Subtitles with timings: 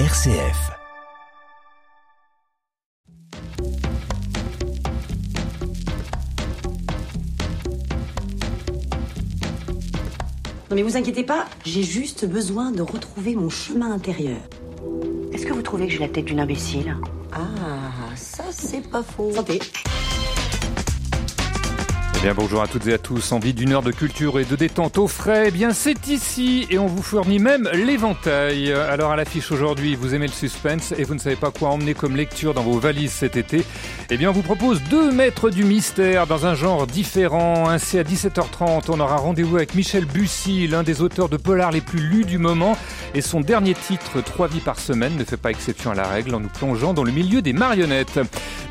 [0.00, 0.72] RCF.
[10.68, 14.38] Non mais vous inquiétez pas, j'ai juste besoin de retrouver mon chemin intérieur.
[15.32, 16.96] Est-ce que vous trouvez que j'ai la tête d'une imbécile?
[17.32, 19.30] Ah, ça c'est pas faux.
[19.30, 19.60] Santé.
[22.24, 23.32] Bien, bonjour à toutes et à tous.
[23.32, 26.78] Envie d'une heure de culture et de détente au frais, eh bien c'est ici et
[26.78, 28.72] on vous fournit même l'éventail.
[28.72, 31.92] Alors à l'affiche aujourd'hui, vous aimez le suspense et vous ne savez pas quoi emmener
[31.92, 33.62] comme lecture dans vos valises cet été.
[34.08, 37.68] Eh bien, on vous propose deux maîtres du mystère dans un genre différent.
[37.68, 41.82] Ainsi à 17h30, on aura rendez-vous avec Michel Bussy, l'un des auteurs de polar les
[41.82, 42.76] plus lus du moment
[43.14, 46.34] et son dernier titre, Trois vies par semaine, ne fait pas exception à la règle
[46.34, 48.18] en nous plongeant dans le milieu des marionnettes.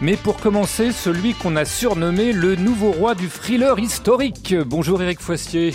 [0.01, 4.55] Mais pour commencer, celui qu'on a surnommé le nouveau roi du thriller historique.
[4.65, 5.73] Bonjour Eric Foissier.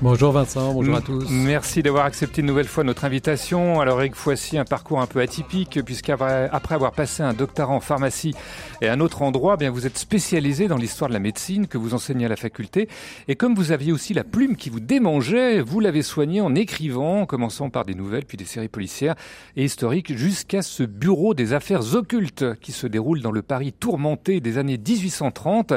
[0.00, 1.26] Bonjour Vincent, bonjour à tous.
[1.28, 3.80] Merci d'avoir accepté une nouvelle fois notre invitation.
[3.80, 8.32] Alors Eric Foissy, un parcours un peu atypique puisqu'après avoir passé un doctorat en pharmacie
[8.80, 11.94] et un autre endroit, bien vous êtes spécialisé dans l'histoire de la médecine que vous
[11.94, 12.88] enseignez à la faculté.
[13.26, 17.22] Et comme vous aviez aussi la plume qui vous démangeait, vous l'avez soignée en écrivant,
[17.22, 19.16] en commençant par des nouvelles puis des séries policières
[19.56, 24.38] et historiques jusqu'à ce bureau des affaires occultes qui se déroule dans le Paris tourmenté
[24.38, 25.72] des années 1830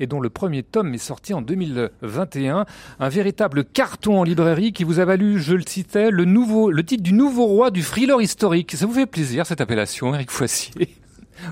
[0.00, 2.64] et dont le premier tome est sorti en 2021.
[3.00, 6.84] Un véritable carton en librairie qui vous a valu, je le citais, le nouveau, le
[6.84, 8.72] titre du nouveau roi du thriller historique.
[8.72, 10.88] Ça vous fait plaisir cette appellation, Eric Foissier?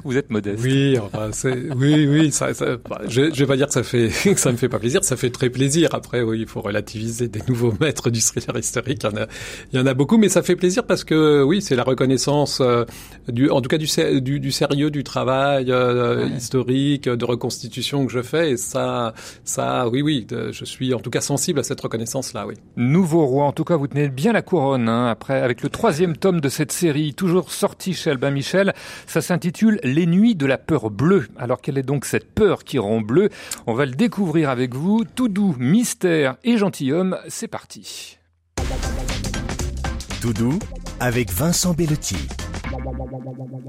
[0.04, 0.62] Vous êtes modeste.
[0.62, 1.30] Oui, enfin,
[1.76, 2.32] oui, oui.
[2.32, 4.68] Ça, ça, bah, je, je vais pas dire que ça fait que ça me fait
[4.68, 5.04] pas plaisir.
[5.04, 5.90] Ça fait très plaisir.
[5.92, 9.02] Après, oui, il faut relativiser des nouveaux maîtres du thriller historique.
[9.04, 9.26] Il y en a,
[9.72, 12.60] il y en a beaucoup, mais ça fait plaisir parce que oui, c'est la reconnaissance
[12.60, 12.84] euh,
[13.28, 13.86] du, en tout cas du,
[14.20, 18.52] du, du sérieux du travail euh, historique, de reconstitution que je fais.
[18.52, 22.46] Et ça, ça, oui, oui, je suis en tout cas sensible à cette reconnaissance-là.
[22.46, 22.54] Oui.
[22.76, 23.46] Nouveau roi.
[23.46, 24.88] En tout cas, vous tenez bien la couronne.
[24.88, 28.74] Hein, après, avec le troisième tome de cette série, toujours sorti chez Albin Michel,
[29.06, 31.28] ça s'intitule les nuits de la peur bleue.
[31.36, 33.30] Alors quelle est donc cette peur qui rend bleu?
[33.66, 35.04] On va le découvrir avec vous.
[35.04, 38.18] Tout doux, mystère et gentilhomme, c'est parti.
[40.20, 40.58] Tout doux
[41.00, 42.16] avec Vincent Bellotti.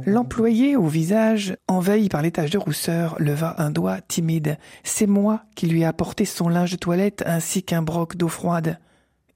[0.06, 4.58] L'employé au visage envahi par les taches de rousseur leva un doigt timide.
[4.84, 8.80] C'est moi qui lui ai apporté son linge de toilette ainsi qu'un broc d'eau froide.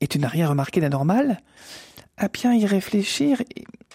[0.01, 1.39] Et tu n'as rien remarqué d'anormal?
[2.17, 3.41] À bien y réfléchir,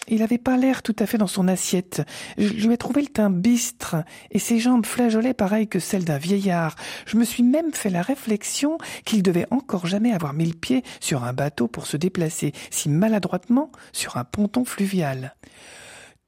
[0.07, 2.03] il n'avait pas l'air tout à fait dans son assiette.
[2.37, 3.95] Je lui ai trouvé le teint bistre
[4.31, 6.75] et ses jambes flageolaient pareil que celles d'un vieillard.
[7.05, 10.83] Je me suis même fait la réflexion qu'il devait encore jamais avoir mis le pied
[10.99, 15.35] sur un bateau pour se déplacer si maladroitement sur un ponton fluvial.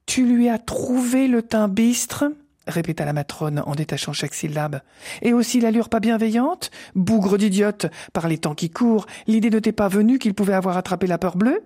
[0.06, 2.24] Tu lui as trouvé le teint bistre?
[2.66, 4.80] répéta la matrone en détachant chaque syllabe.
[5.22, 6.70] Et aussi l'allure pas bienveillante?
[6.94, 7.86] Bougre d'idiote!
[8.12, 11.18] Par les temps qui courent, l'idée ne t'est pas venue qu'il pouvait avoir attrapé la
[11.18, 11.62] peur bleue?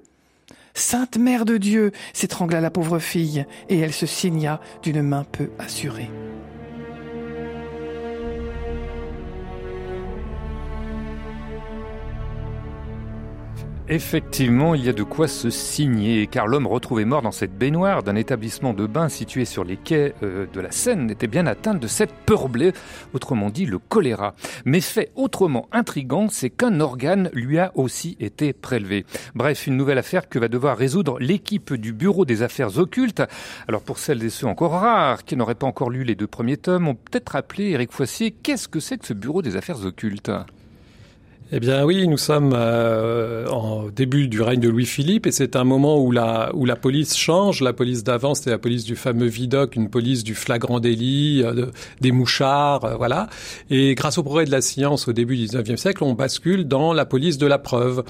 [0.74, 5.50] Sainte Mère de Dieu s'étrangla la pauvre fille, et elle se signa d'une main peu
[5.58, 6.10] assurée.
[13.88, 18.04] Effectivement, il y a de quoi se signer, car l'homme retrouvé mort dans cette baignoire
[18.04, 21.74] d'un établissement de bain situé sur les quais euh, de la Seine était bien atteint
[21.74, 22.72] de cette peur bleue,
[23.12, 24.34] autrement dit le choléra.
[24.64, 29.04] Mais fait autrement intrigant, c'est qu'un organe lui a aussi été prélevé.
[29.34, 33.22] Bref, une nouvelle affaire que va devoir résoudre l'équipe du Bureau des affaires occultes.
[33.66, 36.56] Alors pour celles et ceux encore rares qui n'auraient pas encore lu les deux premiers
[36.56, 40.30] tomes, on peut-être rappelé, Eric Foissier, qu'est-ce que c'est que ce Bureau des affaires occultes?
[41.54, 45.64] Eh bien oui, nous sommes euh, en début du règne de Louis-Philippe et c'est un
[45.64, 47.60] moment où la, où la police change.
[47.60, 51.66] La police d'avant, c'était la police du fameux Vidocq, une police du flagrant délit, euh,
[52.00, 53.28] des mouchards, euh, voilà.
[53.68, 56.94] Et grâce au progrès de la science au début du 19e siècle, on bascule dans
[56.94, 58.02] la police de la preuve.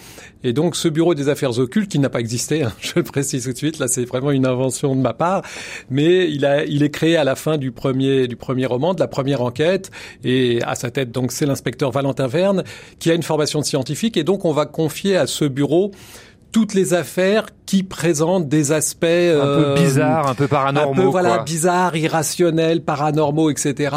[0.44, 3.42] Et donc ce bureau des affaires occultes, qui n'a pas existé, hein, je le précise
[3.44, 5.42] tout de suite, là c'est vraiment une invention de ma part,
[5.90, 9.00] mais il, a, il est créé à la fin du premier, du premier roman, de
[9.00, 9.90] la première enquête,
[10.22, 12.62] et à sa tête donc c'est l'inspecteur Valentin Verne,
[13.00, 15.90] qui a une formation scientifique et donc on va confier à ce bureau
[16.52, 21.04] toutes les affaires qui présentent des aspects un peu euh, bizarres, un peu paranormaux, un
[21.04, 23.96] peu voilà bizarres, irrationnels, paranormaux, etc.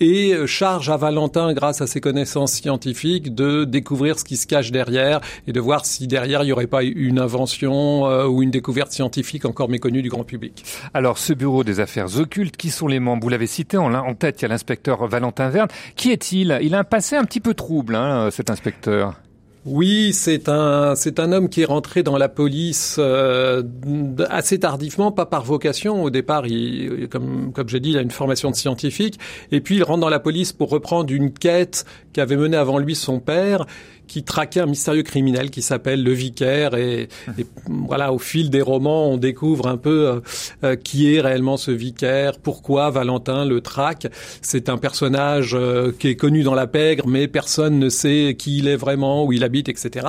[0.00, 4.46] Et euh, charge à Valentin, grâce à ses connaissances scientifiques, de découvrir ce qui se
[4.46, 8.42] cache derrière et de voir si derrière il n'y aurait pas une invention euh, ou
[8.42, 10.62] une découverte scientifique encore méconnue du grand public.
[10.92, 13.22] Alors, ce bureau des affaires occultes, qui sont les membres?
[13.22, 15.68] Vous l'avez cité en, en tête, il y a l'inspecteur Valentin Verne.
[15.96, 16.58] Qui est-il?
[16.60, 19.14] Il a un passé un petit peu trouble, hein, cet inspecteur.
[19.68, 23.64] Oui, c'est un c'est un homme qui est rentré dans la police euh,
[24.30, 26.04] assez tardivement, pas par vocation.
[26.04, 29.18] Au départ, il, comme comme j'ai dit, il a une formation de scientifique,
[29.50, 32.94] et puis il rentre dans la police pour reprendre une quête qu'avait menée avant lui
[32.94, 33.66] son père,
[34.06, 36.74] qui traquait un mystérieux criminel qui s'appelle le Vicaire.
[36.74, 37.08] Et,
[37.66, 40.22] voilà, au fil des romans, on découvre un peu
[40.84, 44.06] qui est réellement ce Vicaire, pourquoi Valentin le traque.
[44.42, 45.56] C'est un personnage
[45.98, 49.32] qui est connu dans la pègre, mais personne ne sait qui il est vraiment, où
[49.32, 50.06] il habite, etc.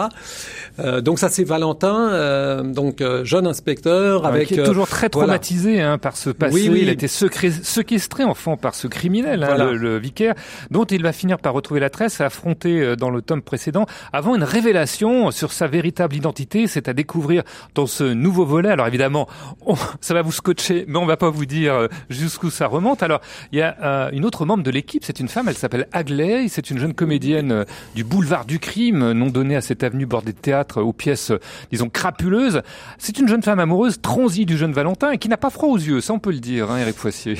[1.01, 6.17] donc ça, c'est Valentin, donc jeune inspecteur avec qui est toujours très traumatisé hein, par
[6.17, 6.53] ce passé.
[6.53, 6.79] Oui, oui.
[6.83, 10.35] Il a été séquestré enfant par ce criminel, hein, le, le, vicaire,
[10.71, 14.35] dont il va finir par retrouver la tresse et affronter dans le tome précédent, avant
[14.35, 16.67] une révélation sur sa véritable identité.
[16.67, 17.43] C'est à découvrir
[17.75, 18.69] dans ce nouveau volet.
[18.69, 19.27] Alors évidemment,
[20.01, 23.03] ça va vous scotcher, mais on va pas vous dire jusqu'où ça remonte.
[23.03, 25.87] Alors il y a euh, une autre membre de l'équipe, c'est une femme, elle s'appelle
[25.91, 30.33] Agley, c'est une jeune comédienne du boulevard du crime, nom donné à cette avenue bordée
[30.33, 31.31] de théâtre aux pièces,
[31.71, 32.61] disons, crapuleuses.
[32.97, 35.77] C'est une jeune femme amoureuse, transie du jeune Valentin, et qui n'a pas froid aux
[35.77, 37.37] yeux, ça on peut le dire, hein, Eric Foissier.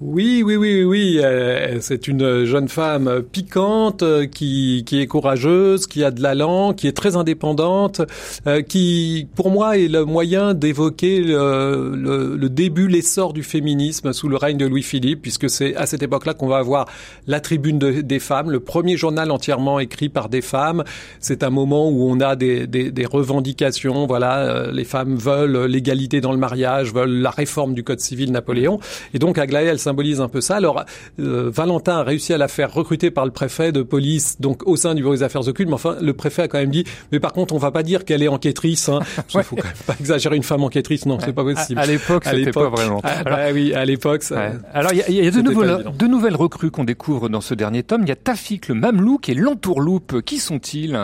[0.00, 1.20] Oui, oui, oui, oui.
[1.22, 6.72] Euh, c'est une jeune femme piquante euh, qui, qui est courageuse, qui a de l'allant,
[6.72, 8.02] qui est très indépendante,
[8.48, 14.12] euh, qui, pour moi, est le moyen d'évoquer le, le, le, début, l'essor du féminisme
[14.12, 16.86] sous le règne de Louis-Philippe, puisque c'est à cette époque-là qu'on va avoir
[17.28, 20.82] la Tribune de, des femmes, le premier journal entièrement écrit par des femmes.
[21.20, 24.08] C'est un moment où on a des, des, des revendications.
[24.08, 28.80] Voilà, les femmes veulent l'égalité dans le mariage, veulent la réforme du Code civil Napoléon,
[29.14, 30.56] et donc Aglaé, elle symbolise un peu ça.
[30.56, 30.84] Alors,
[31.20, 34.76] euh, Valentin a réussi à la faire recruter par le préfet de police, donc au
[34.76, 35.68] sein du bureau des affaires occultes.
[35.68, 38.04] Mais enfin, le préfet a quand même dit, mais par contre, on va pas dire
[38.04, 38.88] qu'elle est enquêtrice.
[38.88, 39.00] Hein,
[39.34, 41.06] Il faut quand même pas exagérer une femme enquêtrice.
[41.06, 41.78] Non, c'est pas possible.
[41.78, 43.00] À, à l'époque, c'était pas vraiment.
[43.04, 44.22] Ah, Alors, bah oui, à l'époque.
[44.22, 44.52] Ça...
[44.72, 47.54] Alors, il y a, y a de, nouvelles, de nouvelles recrues qu'on découvre dans ce
[47.54, 48.02] dernier tome.
[48.02, 50.22] Il y a Tafik, le Mamelouk et l'Entourloupe.
[50.22, 50.98] Qui sont-ils?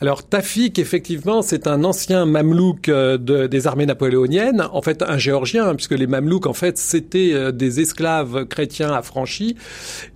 [0.00, 5.18] Alors Tafik, effectivement, c'est un ancien mamelouk euh, de, des armées napoléoniennes, en fait un
[5.18, 9.56] géorgien, hein, puisque les mamelouks, en fait, c'était euh, des esclaves chrétiens affranchis.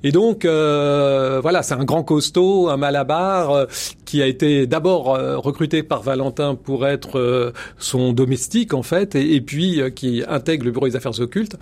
[0.02, 3.66] Et donc, euh, voilà, c'est un grand costaud, un malabar, euh,
[4.06, 9.34] qui a été d'abord euh, recruté par Valentin pour être son domestique, en fait, et,
[9.34, 11.56] et puis qui intègre le bureau des affaires occultes.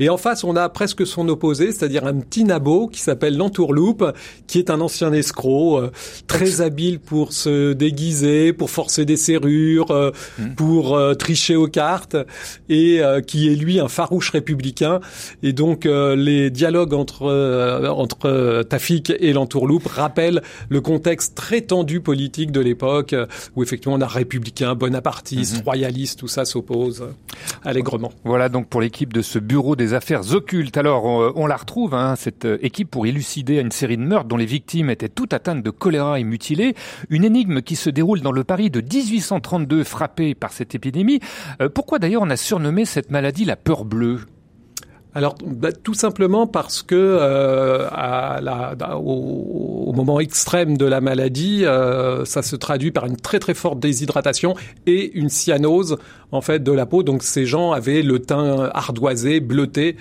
[0.00, 4.04] Et en face, on a presque son opposé, c'est-à-dire un petit nabo qui s'appelle l'entourloupe,
[4.48, 5.90] qui est un ancien escroc,
[6.26, 10.54] très habile pour se déguiser, pour forcer des serrures, euh, mmh.
[10.56, 12.16] pour euh, tricher aux cartes,
[12.68, 15.00] et euh, qui est lui un farouche républicain.
[15.42, 17.20] Et donc les dialogues entre
[17.88, 23.14] entre Tafik et l'entourloupe rappellent le contexte très tendu politique de l'époque,
[23.56, 25.64] où effectivement on a républicains, bonapartistes, mmh.
[25.64, 27.04] royalistes, tout ça s'oppose
[27.64, 28.12] allègrement.
[28.24, 30.76] Voilà donc pour l'équipe de ce bureau des affaires occultes.
[30.76, 34.36] Alors on, on la retrouve, hein, cette équipe pour élucider une série de meurtres dont
[34.36, 36.74] les victimes étaient toutes atteintes de choléra et mutilées.
[37.08, 41.20] Une énigme qui se déroule dans le Paris de 1832 frappé par cette épidémie.
[41.60, 44.20] Euh, pourquoi d'ailleurs on a surnommé cette maladie la peur bleue?
[45.14, 51.00] Alors, bah, tout simplement parce que euh, à la, au, au, moment extrême de la
[51.00, 54.54] maladie, euh, ça se traduit par une très très forte déshydratation
[54.86, 55.96] et une cyanose
[56.32, 57.02] en fait de la peau.
[57.02, 59.96] Donc ces gens avaient le teint ardoisé, bleuté,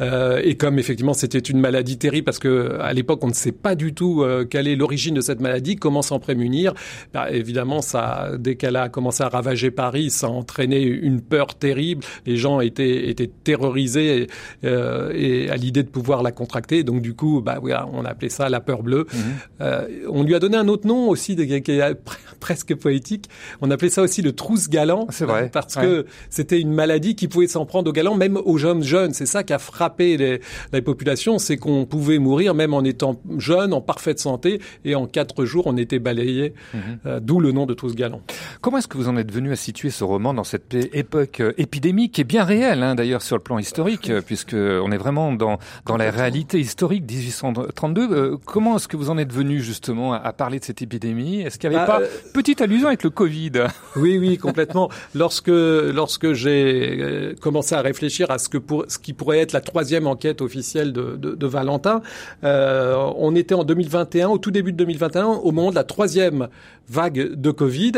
[0.00, 3.52] euh, et comme effectivement c'était une maladie terrible parce que à l'époque on ne sait
[3.52, 6.74] pas du tout euh, quelle est l'origine de cette maladie, comment s'en prémunir.
[7.14, 11.54] Bah, évidemment, ça, dès qu'elle a commencé à ravager Paris, ça a entraîné une peur
[11.54, 12.04] terrible.
[12.26, 14.26] Les gens étaient étaient terrorisés.
[14.64, 16.82] Euh, et à l'idée de pouvoir la contracter.
[16.82, 17.60] Donc du coup, bah
[17.92, 19.06] on a appelé ça la peur bleue.
[19.12, 19.18] Mmh.
[19.60, 21.94] Euh, on lui a donné un autre nom aussi, qui est
[22.40, 23.28] presque poétique.
[23.60, 25.06] On appelait ça aussi le trousse galant.
[25.10, 25.50] C'est vrai.
[25.52, 25.82] Parce ouais.
[25.82, 29.14] que c'était une maladie qui pouvait s'en prendre aux galants, même aux jeunes jeunes.
[29.14, 30.40] C'est ça qui a frappé les,
[30.72, 35.06] les populations, c'est qu'on pouvait mourir même en étant jeune, en parfaite santé, et en
[35.06, 36.54] quatre jours, on était balayé.
[36.72, 36.78] Mmh.
[37.06, 38.22] Euh, D'où le nom de trousse galant.
[38.60, 42.12] Comment est-ce que vous en êtes venu à situer ce roman dans cette époque épidémique
[42.12, 45.58] qui est bien réelle, hein, d'ailleurs, sur le plan historique, puisque on est vraiment dans,
[45.86, 48.08] dans la réalité historique 1832.
[48.10, 51.40] Euh, comment est-ce que vous en êtes venu justement à, à parler de cette épidémie?
[51.40, 52.08] Est-ce qu'il n'y avait bah, pas euh...
[52.32, 53.52] petite allusion avec le Covid?
[53.96, 54.90] Oui, oui, complètement.
[55.14, 59.52] lorsque lorsque j'ai euh, commencé à réfléchir à ce que pour ce qui pourrait être
[59.52, 62.02] la troisième enquête officielle de, de, de Valentin,
[62.44, 66.48] euh, on était en 2021, au tout début de 2021, au moment de la troisième
[66.88, 67.92] vague de Covid.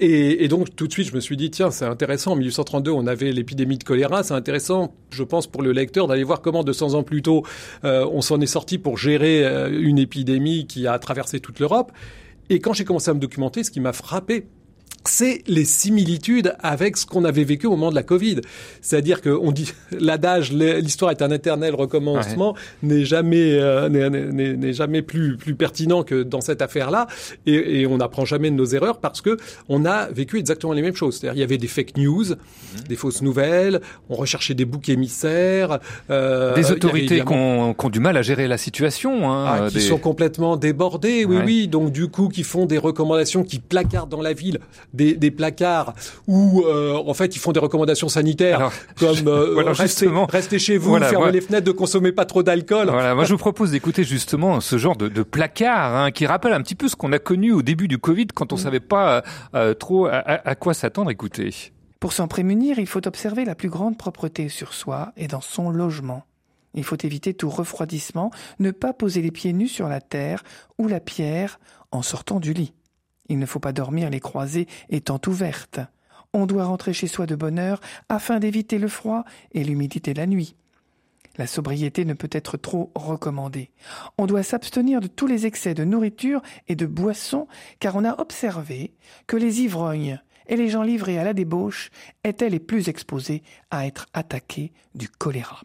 [0.00, 2.32] Et, et, donc tout de suite, je me suis dit tiens, c'est intéressant.
[2.32, 4.22] En 1832, on avait l'épidémie de choléra.
[4.22, 7.44] C'est intéressant, je pense, pour le lecteur d'aller voir comment 200 ans plus tôt,
[7.84, 11.92] euh, on s'en est sorti pour gérer euh, une épidémie qui a traversé toute l'Europe.
[12.50, 14.46] Et quand j'ai commencé à me documenter, ce qui m'a frappé,
[15.08, 18.40] c'est les similitudes avec ce qu'on avait vécu au moment de la Covid.
[18.80, 25.36] C'est-à-dire qu'on dit l'adage l'histoire est un éternel recommencement n'est jamais euh, n'est jamais plus
[25.36, 27.06] plus pertinent que dans cette affaire-là
[27.46, 29.36] et, et on n'apprend jamais de nos erreurs parce que
[29.68, 31.18] on a vécu exactement les mêmes choses.
[31.18, 32.36] C'est-à-dire il y avait des fake news, mhm.
[32.88, 35.78] des fausses nouvelles, on recherchait des boucs émissaires,
[36.10, 39.98] euh, des autorités qui ont, du mal à gérer la situation, hein, ah, qui sont
[39.98, 44.32] complètement débordées, oui oui, donc du coup qui font des recommandations qui placardent dans la
[44.32, 44.58] ville
[44.94, 45.94] des, des placards
[46.26, 49.62] où euh, en fait ils font des recommandations sanitaires comme euh,
[50.28, 52.88] restez, chez vous, fermez les fenêtres, ne consommez pas trop d'alcool.
[52.88, 56.52] Voilà, moi je vous propose d'écouter justement ce genre de, de placard hein, qui rappelle
[56.52, 58.60] un petit peu ce qu'on a connu au début du Covid quand on mm.
[58.60, 59.22] savait pas
[59.54, 61.10] euh, trop à, à quoi s'attendre.
[61.10, 61.50] Écoutez.
[62.00, 65.70] Pour s'en prémunir, il faut observer la plus grande propreté sur soi et dans son
[65.70, 66.24] logement.
[66.74, 70.42] Il faut éviter tout refroidissement, ne pas poser les pieds nus sur la terre
[70.78, 71.58] ou la pierre
[71.92, 72.72] en sortant du lit.
[73.28, 75.80] Il ne faut pas dormir les croisées étant ouvertes.
[76.32, 80.26] On doit rentrer chez soi de bonne heure afin d'éviter le froid et l'humidité la
[80.26, 80.56] nuit.
[81.36, 83.70] La sobriété ne peut être trop recommandée.
[84.18, 87.48] On doit s'abstenir de tous les excès de nourriture et de boissons,
[87.80, 88.94] car on a observé
[89.26, 91.90] que les ivrognes et les gens livrés à la débauche
[92.22, 95.62] étaient les plus exposés à être attaqués du choléra.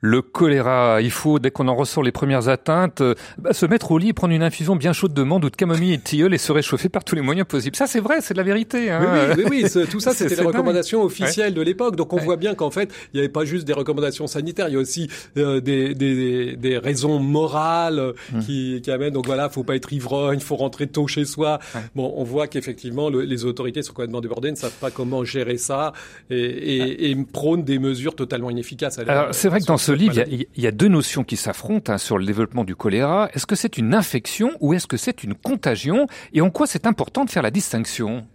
[0.00, 3.92] Le choléra, il faut, dès qu'on en ressort les premières atteintes, euh, bah, se mettre
[3.92, 6.34] au lit, prendre une infusion bien chaude de menthe ou de camomille et de tilleul
[6.34, 7.76] et se réchauffer par tous les moyens possibles.
[7.76, 8.90] Ça, c'est vrai, c'est de la vérité.
[8.90, 9.34] Hein.
[9.36, 11.96] Oui, oui, oui, tout ça, c'était les recommandations officielles de l'époque.
[11.96, 14.74] Donc, on voit bien qu'en fait, il n'y avait pas juste des recommandations sanitaires, il
[14.74, 18.40] y a aussi euh, des, des, des, raisons morales hum.
[18.40, 19.12] qui, qui amènent.
[19.12, 21.58] Donc voilà, faut pas être ivrogne, il faut rentrer tôt chez soi.
[21.94, 25.92] Bon, on voit qu'effectivement, les autorités sont complètement débordées, ne savent pas comment gérer ça
[26.30, 28.98] et, et, et prônent des mesures totalement inefficaces.
[28.98, 31.98] Alors, c'est vrai que dans ce livre, il y, a deux notions qui s'affrontent hein,
[31.98, 33.30] sur le développement du choléra.
[33.34, 36.08] Est-ce que c'est une infection ou est-ce que c'est une contagion?
[36.32, 38.26] Et en quoi c'est important de faire la distinction?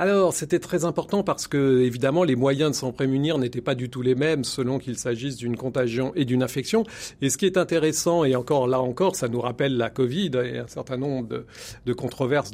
[0.00, 3.90] Alors, c'était très important parce que, évidemment, les moyens de s'en prémunir n'étaient pas du
[3.90, 6.84] tout les mêmes selon qu'il s'agisse d'une contagion et d'une infection.
[7.20, 10.58] Et ce qui est intéressant, et encore là encore, ça nous rappelle la Covid et
[10.58, 11.44] un certain nombre
[11.84, 12.52] de, controverses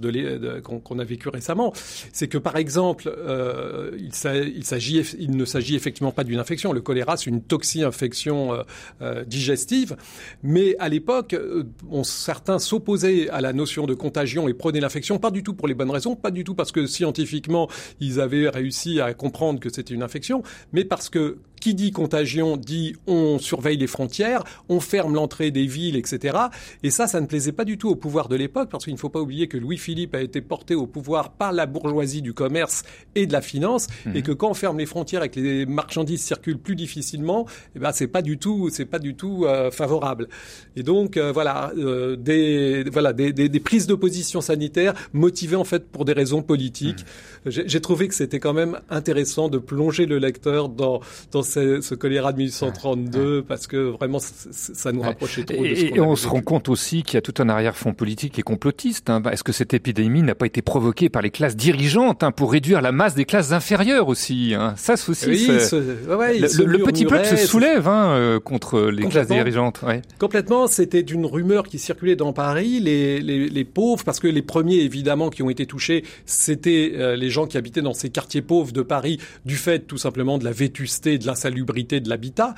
[0.62, 1.74] qu'on a vécu récemment,
[2.14, 6.72] c'est que, par exemple, euh, il, ne s'agit effectivement pas d'une infection.
[6.72, 8.62] Le choléra, c'est une toxi-infection euh,
[9.02, 9.96] euh, digestive.
[10.42, 11.36] Mais à l'époque,
[12.04, 15.74] certains s'opposaient à la notion de contagion et prenaient l'infection, pas du tout pour les
[15.74, 17.33] bonnes raisons, pas du tout parce que scientifiquement,
[18.00, 22.58] ils avaient réussi à comprendre que c'était une infection, mais parce que qui dit contagion
[22.58, 26.36] dit on surveille les frontières, on ferme l'entrée des villes, etc.
[26.82, 28.98] Et ça, ça ne plaisait pas du tout au pouvoir de l'époque, parce qu'il ne
[28.98, 32.82] faut pas oublier que Louis-Philippe a été porté au pouvoir par la bourgeoisie du commerce
[33.14, 34.22] et de la finance, et mhm.
[34.22, 37.92] que quand on ferme les frontières et que les marchandises circulent plus difficilement, eh ben
[37.92, 40.28] c'est pas du tout, c'est pas du tout euh, favorable.
[40.76, 45.64] Et donc euh, voilà, euh, des voilà des, des, des prises d'opposition sanitaire motivées en
[45.64, 47.06] fait pour des raisons politiques.
[47.46, 47.52] Mhm.
[47.66, 51.00] J'ai trouvé que c'était quand même intéressant de plonger le lecteur dans
[51.32, 55.64] dans ce choléra de 1832 parce que vraiment ça nous rapprochait trop.
[55.64, 58.38] Et, de ce on se rend compte aussi qu'il y a tout un arrière-fond politique
[58.38, 59.10] et complotiste.
[59.10, 59.22] Hein.
[59.30, 62.80] Est-ce que cette épidémie n'a pas été provoquée par les classes dirigeantes hein, pour réduire
[62.82, 64.74] la masse des classes inférieures aussi hein?
[64.76, 69.82] Ça, c'est aussi oui, le, petit peuple se soulève hein, euh, contre les classes dirigeantes.
[69.82, 70.02] Ouais.
[70.18, 72.80] Complètement, c'était d'une rumeur qui circulait dans Paris.
[72.80, 77.16] Les, les, les, pauvres, parce que les premiers évidemment qui ont été touchés, c'était euh,
[77.16, 80.44] les gens qui habitaient dans ces quartiers pauvres de Paris, du fait tout simplement de
[80.44, 82.54] la vétusté, de la salubrité de l'habitat.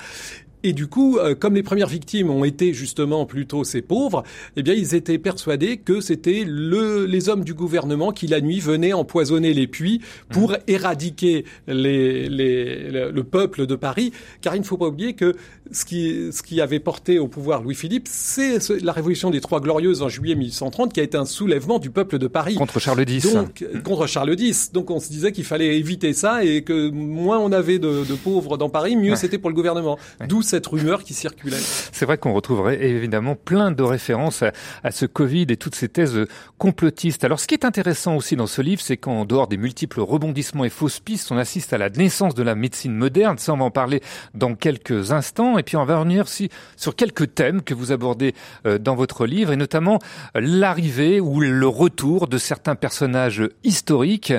[0.62, 4.25] Et du coup, euh, comme les premières victimes ont été justement plutôt ces pauvres,
[4.57, 8.59] eh bien, ils étaient persuadés que c'était le, les hommes du gouvernement qui la nuit
[8.59, 10.59] venaient empoisonner les puits pour mmh.
[10.66, 14.12] éradiquer les, les, le peuple de Paris.
[14.40, 15.37] Car il ne faut pas oublier que
[15.73, 20.02] ce qui, ce qui avait porté au pouvoir Louis-Philippe, c'est la révolution des Trois Glorieuses
[20.02, 23.32] en juillet 1830, qui a été un soulèvement du peuple de Paris contre Charles X.
[23.32, 23.82] Donc, mmh.
[23.82, 24.73] contre Charles X.
[24.73, 28.14] Donc, on se disait qu'il fallait éviter ça et que moins on avait de, de
[28.14, 29.99] pauvres dans Paris, mieux c'était pour le gouvernement.
[30.28, 31.56] D'où cette rumeur qui circulait.
[31.92, 36.26] C'est vrai qu'on retrouverait évidemment plein de références à, ce Covid et toutes ces thèses
[36.58, 37.25] complotistes.
[37.25, 40.64] Alors ce qui est intéressant aussi dans ce livre, c'est qu'en dehors des multiples rebondissements
[40.64, 43.38] et fausses pistes, on assiste à la naissance de la médecine moderne.
[43.38, 44.00] Ça, on va en parler
[44.35, 45.55] dans quelques instants.
[45.58, 48.34] Et puis on va revenir aussi sur quelques thèmes que vous abordez
[48.66, 49.98] euh, dans votre livre, et notamment
[50.34, 54.32] l'arrivée ou le retour de certains personnages historiques.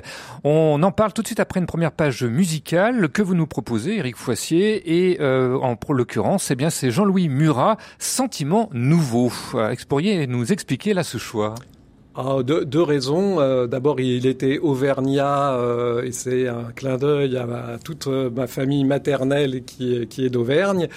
[0.44, 3.98] On en parle tout de suite après une première page musicale que vous nous proposez,
[3.98, 9.32] Eric Foissier, et euh, en l'occurrence c'est bien c'est Jean-Louis Murat, Sentiment nouveau.
[9.56, 11.56] Euh, pourriez nous expliquer là ce choix
[12.20, 13.40] ah, deux, raisons.
[13.40, 18.48] Euh, d'abord, il était auvergnat euh, et c'est un clin d'œil à, toute euh, ma
[18.48, 20.88] famille maternelle qui, qui est d'Auvergne.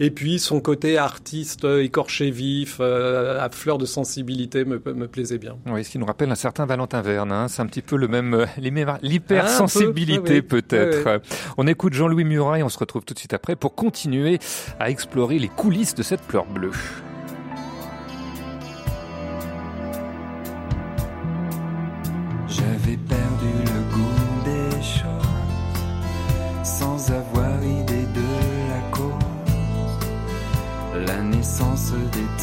[0.00, 5.56] Et puis son côté artiste écorché vif, à fleur de sensibilité, me, me plaisait bien.
[5.66, 7.32] Oui, ce qui nous rappelle un certain Valentin Verne.
[7.32, 7.48] Hein.
[7.48, 11.22] C'est un petit peu le même, l'hypersensibilité peut-être.
[11.56, 14.38] On écoute Jean-Louis Murat et on se retrouve tout de suite après pour continuer
[14.78, 16.72] à explorer les coulisses de cette fleur bleue.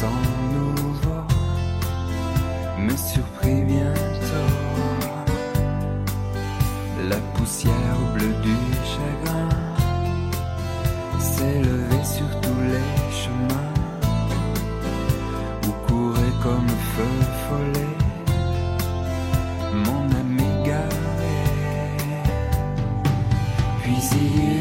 [0.00, 0.22] Temps
[0.52, 1.26] nouveaux
[2.78, 4.52] me surprit bientôt.
[7.08, 8.56] La poussière bleue du
[8.92, 9.48] chagrin
[11.18, 12.90] s'est levée sur tous les
[13.22, 13.72] chemins
[15.66, 17.12] où courait comme feu
[17.48, 17.94] follet
[24.04, 24.53] ce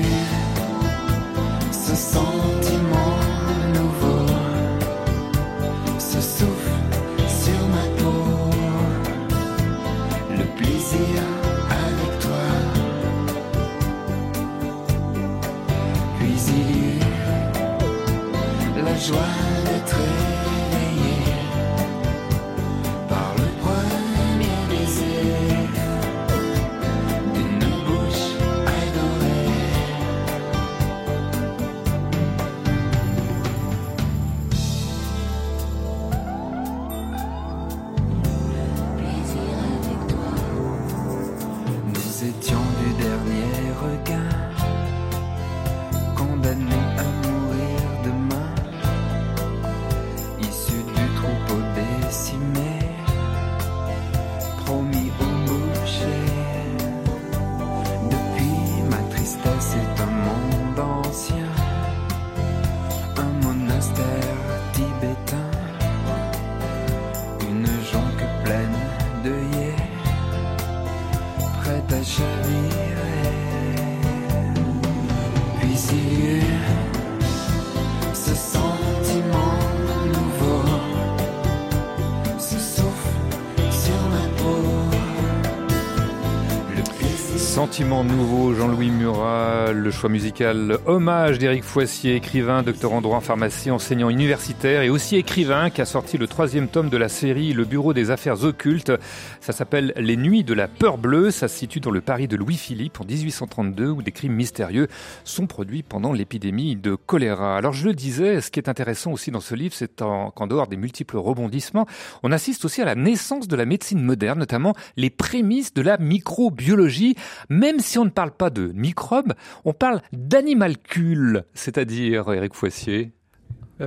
[87.73, 93.21] Sentiment nouveau, Jean-Louis Murat, le choix musical hommage d'Éric Foissier, écrivain, docteur en droit en
[93.21, 97.53] pharmacie, enseignant universitaire et aussi écrivain qui a sorti le troisième tome de la série
[97.53, 98.91] Le Bureau des affaires occultes.
[99.39, 101.29] Ça s'appelle Les Nuits de la peur bleue.
[101.29, 104.87] Ça se situe dans le Paris de Louis-Philippe en 1832 où des crimes mystérieux
[105.25, 107.55] sont produits pendant l'épidémie de choléra.
[107.55, 110.65] Alors je le disais, ce qui est intéressant aussi dans ce livre, c'est qu'en dehors
[110.65, 111.85] des multiples rebondissements,
[112.23, 115.99] on assiste aussi à la naissance de la médecine moderne, notamment les prémices de la
[115.99, 117.15] microbiologie
[117.49, 119.33] même si on ne parle pas de microbes,
[119.65, 123.13] on parle d'animalcules, c'est-à-dire, Eric Foissier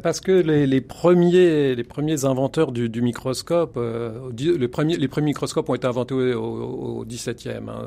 [0.01, 5.09] parce que les, les, premiers, les premiers inventeurs du, du microscope, euh, les, premiers, les
[5.09, 7.51] premiers microscopes ont été inventés au, XVIIe.
[7.69, 7.87] Hein,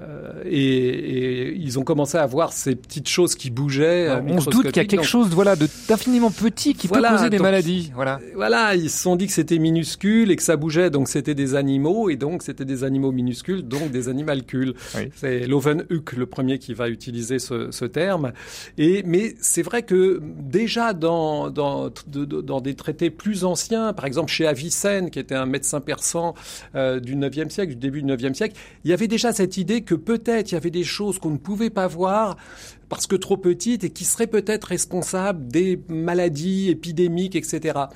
[0.00, 4.10] euh, et, et, ils ont commencé à voir ces petites choses qui bougeaient.
[4.28, 5.54] On se doute qu'il y a quelque chose voilà,
[5.88, 7.92] d'infiniment petit qui peut causer des maladies.
[7.94, 8.20] Voilà.
[8.34, 11.54] voilà, ils se sont dit que c'était minuscule et que ça bougeait, donc c'était des
[11.54, 14.74] animaux, et donc c'était des animaux minuscules, donc des animalcules.
[14.96, 15.10] Oui.
[15.14, 18.32] C'est Lovenhuck le premier qui va utiliser ce, ce terme.
[18.78, 21.11] Et, mais c'est vrai que déjà dans,
[21.50, 26.34] dans, des traités plus anciens, par exemple chez Avicenne, qui était un médecin persan
[26.74, 29.82] euh, du 9e siècle, du début du 9e siècle, il y avait déjà cette idée
[29.82, 32.36] que peut-être il y avait des choses qu'on ne pouvait pas voir
[32.92, 37.86] parce que trop petite et qui serait peut-être responsable des maladies épidémiques, etc.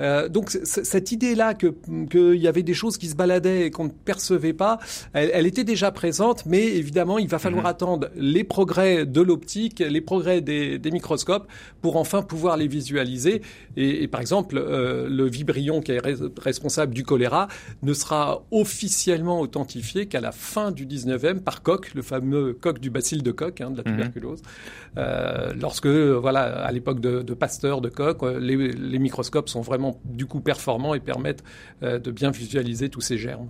[0.00, 1.74] Euh, donc cette idée-là que
[2.10, 4.78] qu'il y avait des choses qui se baladaient et qu'on ne percevait pas,
[5.12, 7.66] elle, elle, était déjà présente, mais évidemment il va falloir mmh.
[7.66, 11.46] attendre les progrès de l'optique, les progrès des, des, microscopes
[11.82, 13.42] pour enfin pouvoir les visualiser.
[13.76, 16.02] Et, et par exemple, euh, le vibrion qui est
[16.40, 17.48] responsable du choléra
[17.82, 22.88] ne sera officiellement authentifié qu'à la fin du 19e par Koch, le fameux Koch du
[22.88, 24.12] bacille de Koch, hein, de la mmh.
[24.98, 30.26] Euh, lorsque, voilà, à l'époque de, Pasteur, de Koch, euh, les, microscopes sont vraiment du
[30.26, 31.44] coup performants et permettent
[31.82, 33.48] euh, de bien visualiser tous ces germes.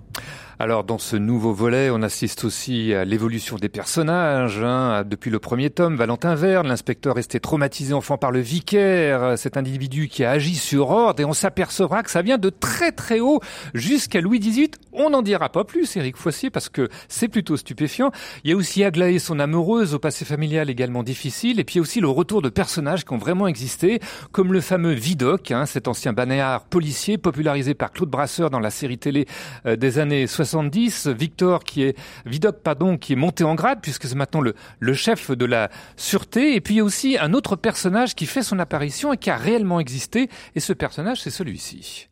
[0.59, 4.61] Alors, dans ce nouveau volet, on assiste aussi à l'évolution des personnages.
[4.63, 5.05] Hein.
[5.05, 10.09] Depuis le premier tome, Valentin Verne, l'inspecteur resté traumatisé enfant par le vicaire cet individu
[10.09, 13.41] qui a agi sur ordre, et on s'apercevra que ça vient de très très haut
[13.75, 14.71] jusqu'à Louis XVIII.
[14.93, 18.11] On n'en dira pas plus, Éric Foissier, parce que c'est plutôt stupéfiant.
[18.43, 22.01] Il y a aussi Aglaé, son amoureuse, au passé familial également difficile, et puis aussi
[22.01, 23.99] le retour de personnages qui ont vraiment existé,
[24.31, 28.69] comme le fameux Vidocq, hein, cet ancien banéard policier popularisé par Claude Brasseur dans la
[28.69, 29.25] série télé
[29.65, 31.07] euh, des années 70.
[31.07, 34.93] Victor, qui est Vidocq, pardon, qui est monté en grade puisque c'est maintenant le, le
[34.93, 36.55] chef de la sûreté.
[36.55, 39.31] Et puis il y a aussi un autre personnage qui fait son apparition et qui
[39.31, 40.29] a réellement existé.
[40.55, 42.09] Et ce personnage, c'est celui-ci.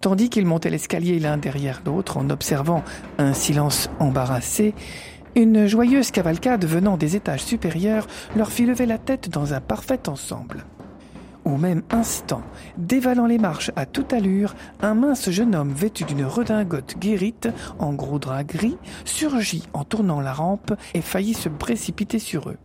[0.00, 2.84] Tandis qu'ils montaient l'escalier l'un derrière l'autre en observant
[3.18, 4.74] un silence embarrassé,
[5.34, 8.06] une joyeuse cavalcade venant des étages supérieurs
[8.36, 10.64] leur fit lever la tête dans un parfait ensemble.
[11.44, 12.42] Au même instant,
[12.76, 17.92] dévalant les marches à toute allure, un mince jeune homme vêtu d'une redingote guérite en
[17.92, 22.58] gros drap gris surgit en tournant la rampe et faillit se précipiter sur eux.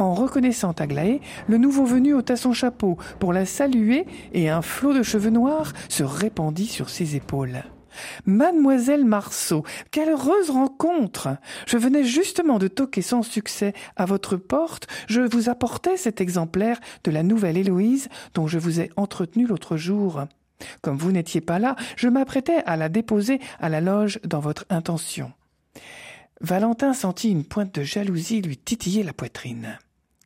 [0.00, 4.94] En reconnaissant Aglaé, le nouveau venu ôta son chapeau pour la saluer et un flot
[4.94, 7.62] de cheveux noirs se répandit sur ses épaules.
[8.24, 11.28] Mademoiselle Marceau, quelle heureuse rencontre.
[11.66, 14.86] Je venais justement de toquer sans succès à votre porte.
[15.06, 19.76] Je vous apportais cet exemplaire de la nouvelle Héloïse dont je vous ai entretenu l'autre
[19.76, 20.24] jour.
[20.80, 24.64] Comme vous n'étiez pas là, je m'apprêtais à la déposer à la loge dans votre
[24.70, 25.30] intention.
[26.40, 29.78] Valentin sentit une pointe de jalousie lui titiller la poitrine.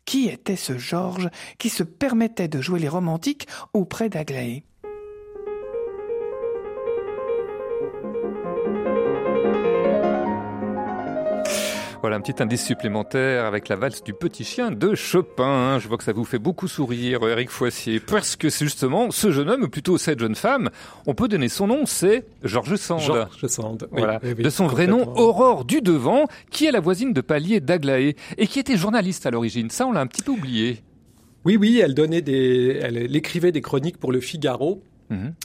[0.05, 4.65] Qui était ce Georges qui se permettait de jouer les romantiques auprès d'Aglaé?
[12.05, 15.79] Voilà un petit indice supplémentaire avec la valse du petit chien de Chopin.
[15.79, 19.31] Je vois que ça vous fait beaucoup sourire, Eric Foissier, parce que c'est justement ce
[19.31, 20.69] jeune homme, ou plutôt cette jeune femme,
[21.07, 23.01] on peut donner son nom, c'est Georges Sand.
[23.01, 23.89] Georges Sand.
[23.91, 24.21] Oui, voilà.
[24.23, 28.17] oui, oui, de son vrai nom, Aurore Dudevant, qui est la voisine de palier d'Aglaé
[28.37, 29.71] et qui était journaliste à l'origine.
[29.71, 30.83] Ça, on l'a un petit peu oublié.
[31.47, 34.83] Oui, oui, elle donnait des, elle écrivait des chroniques pour le Figaro.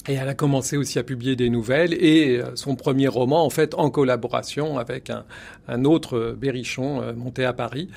[0.07, 3.75] Et elle a commencé aussi à publier des nouvelles et son premier roman, en fait,
[3.75, 7.89] en collaboration avec un, autre Berrichon euh, monté à Paris.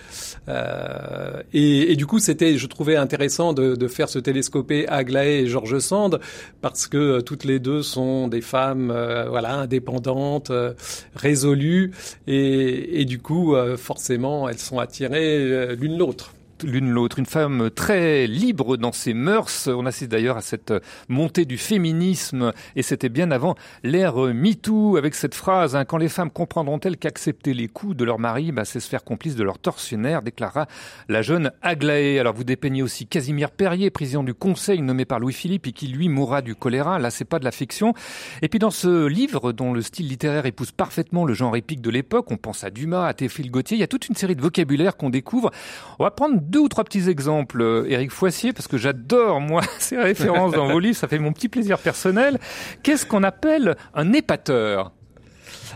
[0.48, 5.78] Euh, et, du coup, c'était, je trouvais intéressant de, faire ce télescopé Aglaé et Georges
[5.78, 6.20] Sand
[6.60, 10.72] parce que euh, toutes les deux sont des femmes, euh, voilà, indépendantes, euh,
[11.14, 11.92] résolues
[12.26, 16.32] et, du coup, forcément, elles sont attirées l'une l'autre
[16.64, 17.18] l'une l'autre.
[17.18, 19.68] Une femme très libre dans ses mœurs.
[19.68, 20.72] On assiste d'ailleurs à cette
[21.08, 26.08] montée du féminisme et c'était bien avant l'ère MeToo avec cette phrase hein, quand les
[26.08, 29.58] femmes comprendront-elles qu'accepter les coups de leur mari, bah, c'est se faire complice de leur
[29.58, 30.66] tortionnaire, déclara
[31.08, 32.18] la jeune Aglaé.
[32.18, 36.08] Alors vous dépeignez aussi Casimir Perrier, président du Conseil nommé par Louis-Philippe et qui lui
[36.08, 36.98] mourra du choléra.
[36.98, 37.94] Là, c'est pas de la fiction.
[38.42, 41.90] Et puis dans ce livre dont le style littéraire épouse parfaitement le genre épique de
[41.90, 43.76] l'époque, on pense à Dumas, à Théophile Gautier.
[43.76, 45.50] Il y a toute une série de vocabulaire qu'on découvre.
[45.98, 49.96] On va prendre deux ou trois petits exemples, Éric Foissier, parce que j'adore, moi, ces
[49.96, 52.38] références dans vos livres, ça fait mon petit plaisir personnel.
[52.82, 54.92] Qu'est-ce qu'on appelle un épateur?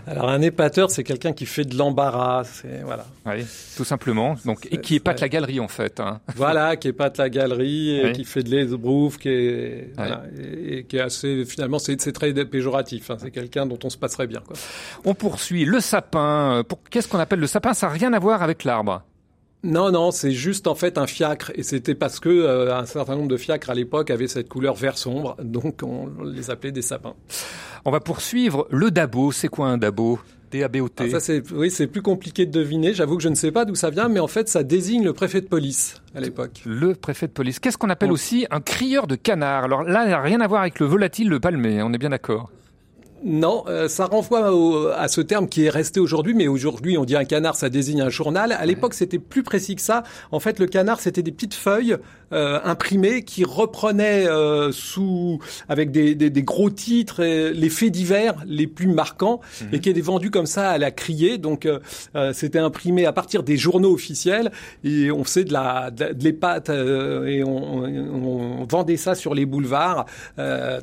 [0.07, 3.07] Alors un épateur, c'est quelqu'un qui fait de l'embarras, voilà.
[3.25, 3.45] Oui,
[3.77, 4.37] tout simplement.
[4.45, 5.99] Donc et qui épate la galerie en fait.
[5.99, 6.21] Hein.
[6.37, 9.93] Voilà, qui épate la galerie, et qui fait de l'esbrouf, qui est oui.
[9.97, 13.11] voilà, et, et, qui est assez finalement c'est très péjoratif.
[13.11, 13.17] Hein.
[13.19, 14.43] C'est quelqu'un dont on se passerait bien.
[14.47, 14.57] Quoi.
[15.05, 16.63] On poursuit le sapin.
[16.69, 17.75] Pour qu'est-ce qu'on appelle le sapin?
[17.75, 19.03] Ça n'a rien à voir avec l'arbre.
[19.67, 23.17] Non, non, c'est juste en fait un fiacre, et c'était parce que euh, un certain
[23.17, 26.83] nombre de fiacres à l'époque avaient cette couleur vert sombre, donc on les appelait des
[26.83, 27.15] sapins.
[27.85, 29.33] On va poursuivre le dabo.
[29.33, 30.21] C'est quoi un dabo?
[30.53, 31.05] D-A-B-O-T.
[31.05, 32.95] Ah, ça c'est oui, c'est plus compliqué de deviner.
[32.95, 35.13] J'avoue que je ne sais pas d'où ça vient, mais en fait, ça désigne le
[35.13, 36.63] préfet de police à l'époque.
[36.65, 37.59] Le préfet de police.
[37.59, 38.15] Qu'est-ce qu'on appelle oh.
[38.15, 41.83] aussi un crieur de canard Alors là, rien à voir avec le volatile, le palmé.
[41.83, 42.51] On est bien d'accord.
[43.25, 47.05] Non, euh, ça renvoie au, à ce terme qui est resté aujourd'hui, mais aujourd'hui on
[47.05, 48.53] dit un canard, ça désigne un journal.
[48.53, 50.03] À l'époque c'était plus précis que ça.
[50.33, 51.97] En fait le canard c'était des petites feuilles
[52.33, 58.35] euh, imprimées qui reprenaient euh, sous avec des, des, des gros titres les faits divers
[58.47, 59.65] les plus marquants mmh.
[59.75, 61.39] et qui étaient vendus comme ça à la criée.
[61.39, 61.69] Donc
[62.33, 64.51] c'était imprimé à partir des journaux officiels
[64.85, 69.47] et on faisait de la de, de l'épate et on, on, vendait ça sur les
[69.47, 70.07] boulevards.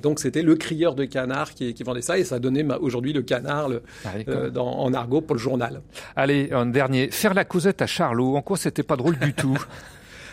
[0.01, 2.17] donc c'était le crieur de canard qui, qui vendait ça.
[2.17, 5.82] Et ça donnait aujourd'hui le canard le, ah, euh, dans, en argot pour le journal.
[6.15, 7.10] Allez, un dernier.
[7.12, 9.58] Faire la causette à Charlot, en quoi c'était pas drôle du tout?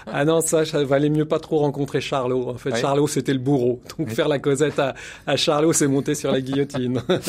[0.13, 2.49] Ah non, ça, ça valait mieux pas trop rencontrer Charlot.
[2.49, 2.77] En fait.
[2.77, 3.81] Charlot, c'était le bourreau.
[3.99, 4.15] Donc, oui.
[4.15, 4.95] faire la causette à,
[5.27, 6.95] à Charlot, c'est monter sur la guillotine.
[7.09, 7.21] donc,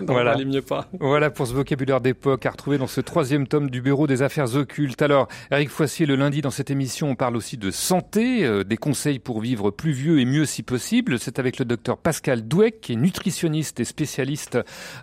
[0.00, 0.32] donc, voilà.
[0.32, 0.88] valait mieux pas.
[1.00, 4.54] Voilà pour ce vocabulaire d'époque à retrouver dans ce troisième tome du Bureau des Affaires
[4.56, 5.02] Occultes.
[5.02, 8.76] Alors, Eric Foissier, le lundi, dans cette émission, on parle aussi de santé, euh, des
[8.76, 11.18] conseils pour vivre plus vieux et mieux si possible.
[11.18, 14.58] C'est avec le docteur Pascal Douek, qui est nutritionniste et spécialiste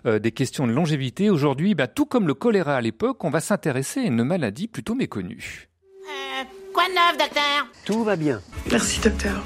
[0.06, 1.30] euh, des questions de longévité.
[1.30, 4.94] Aujourd'hui, bah, tout comme le choléra à l'époque, on va s'intéresser à une maladie plutôt
[4.94, 5.71] méconnue.
[6.72, 7.66] Quoi de neuf, docteur?
[7.84, 8.40] Tout va bien.
[8.70, 9.42] Merci, docteur.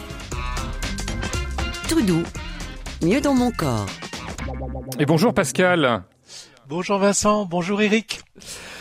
[1.88, 2.22] Tout doux,
[3.02, 3.86] mieux dans mon corps.
[4.98, 6.02] Et bonjour Pascal.
[6.68, 8.20] Bonjour Vincent, bonjour Eric.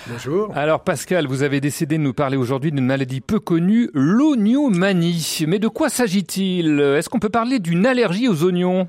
[0.08, 0.56] Bonjour.
[0.56, 5.40] Alors Pascal, vous avez décidé de nous parler aujourd'hui d'une maladie peu connue, l'oniomanie.
[5.48, 6.80] Mais de quoi s'agit-il?
[6.80, 8.88] Est-ce qu'on peut parler d'une allergie aux oignons?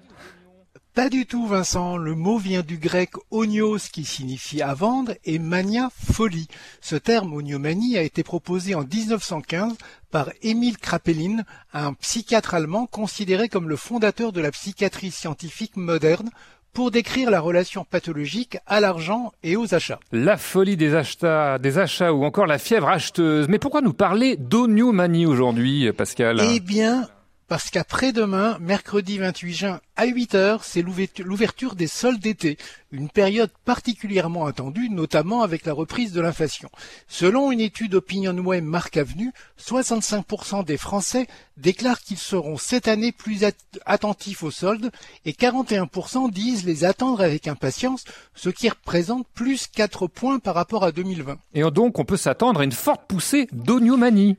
[0.96, 5.38] Pas du tout Vincent, le mot vient du grec onios qui signifie à vendre et
[5.38, 6.48] mania folie.
[6.80, 9.74] Ce terme oniomanie a été proposé en 1915
[10.11, 11.42] par Émile Kraepelin,
[11.74, 16.30] un psychiatre allemand considéré comme le fondateur de la psychiatrie scientifique moderne
[16.72, 20.00] pour décrire la relation pathologique à l'argent et aux achats.
[20.12, 23.48] La folie des achats, des achats ou encore la fièvre acheteuse.
[23.48, 26.40] Mais pourquoi nous parler d'oniomanie aujourd'hui, Pascal?
[26.40, 27.06] Eh bien,
[27.48, 32.59] parce qu'après-demain, mercredi 28 juin à 8 heures, c'est l'ouverture des soldes d'été,
[32.90, 36.68] une période particulièrement attendue, notamment avec la reprise de l'inflation.
[37.09, 43.44] Selon une étude OpinionWay Marc Avenue, 65% des Français déclarent qu'ils seront cette année plus
[43.87, 44.90] attentifs aux soldes
[45.24, 48.04] et 41% disent les attendre avec impatience,
[48.35, 51.38] ce qui représente plus 4 points par rapport à 2020.
[51.54, 54.37] Et donc on peut s'attendre à une forte poussée d'oniomanie.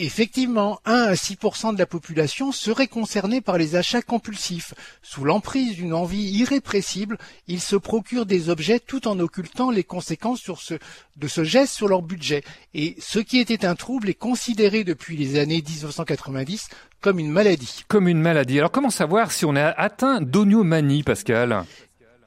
[0.00, 1.38] Effectivement, 1 à 6
[1.74, 4.72] de la population serait concernée par les achats compulsifs.
[5.02, 10.48] Sous l'emprise d'une envie irrépressible, ils se procurent des objets tout en occultant les conséquences
[11.16, 12.44] de ce geste sur leur budget.
[12.74, 16.68] Et ce qui était un trouble est considéré depuis les années 1990
[17.00, 17.84] comme une maladie.
[17.88, 18.58] Comme une maladie.
[18.58, 21.64] Alors comment savoir si on est atteint d'oniomanie, Pascal?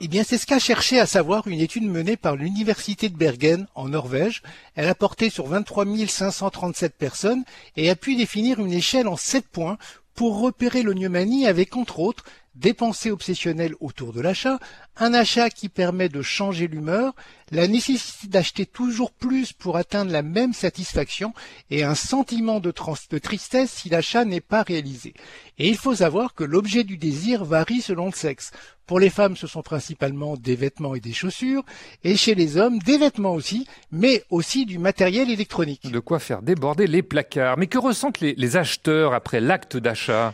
[0.04, 3.68] Eh bien, c'est ce qu'a cherché à savoir une étude menée par l'Université de Bergen,
[3.76, 4.42] en Norvège.
[4.76, 7.44] Elle a porté sur 23 537 personnes
[7.78, 9.78] et a pu définir une échelle en 7 points
[10.16, 12.24] pour repérer l'oniomanie avec, entre autres,
[12.56, 14.60] des pensées obsessionnelles autour de l'achat,
[14.98, 17.16] un achat qui permet de changer l'humeur,
[17.50, 21.34] la nécessité d'acheter toujours plus pour atteindre la même satisfaction
[21.70, 25.14] et un sentiment de, tristesse si l'achat n'est pas réalisé.
[25.58, 28.52] Et il faut savoir que l'objet du désir varie selon le sexe.
[28.86, 31.64] Pour les femmes, ce sont principalement des vêtements et des chaussures,
[32.04, 35.90] et chez les hommes, des vêtements aussi, mais aussi du matériel électronique.
[35.90, 37.58] De quoi faire déborder les placards.
[37.58, 40.34] Mais que ressentent les acheteurs après l'acte d'achat?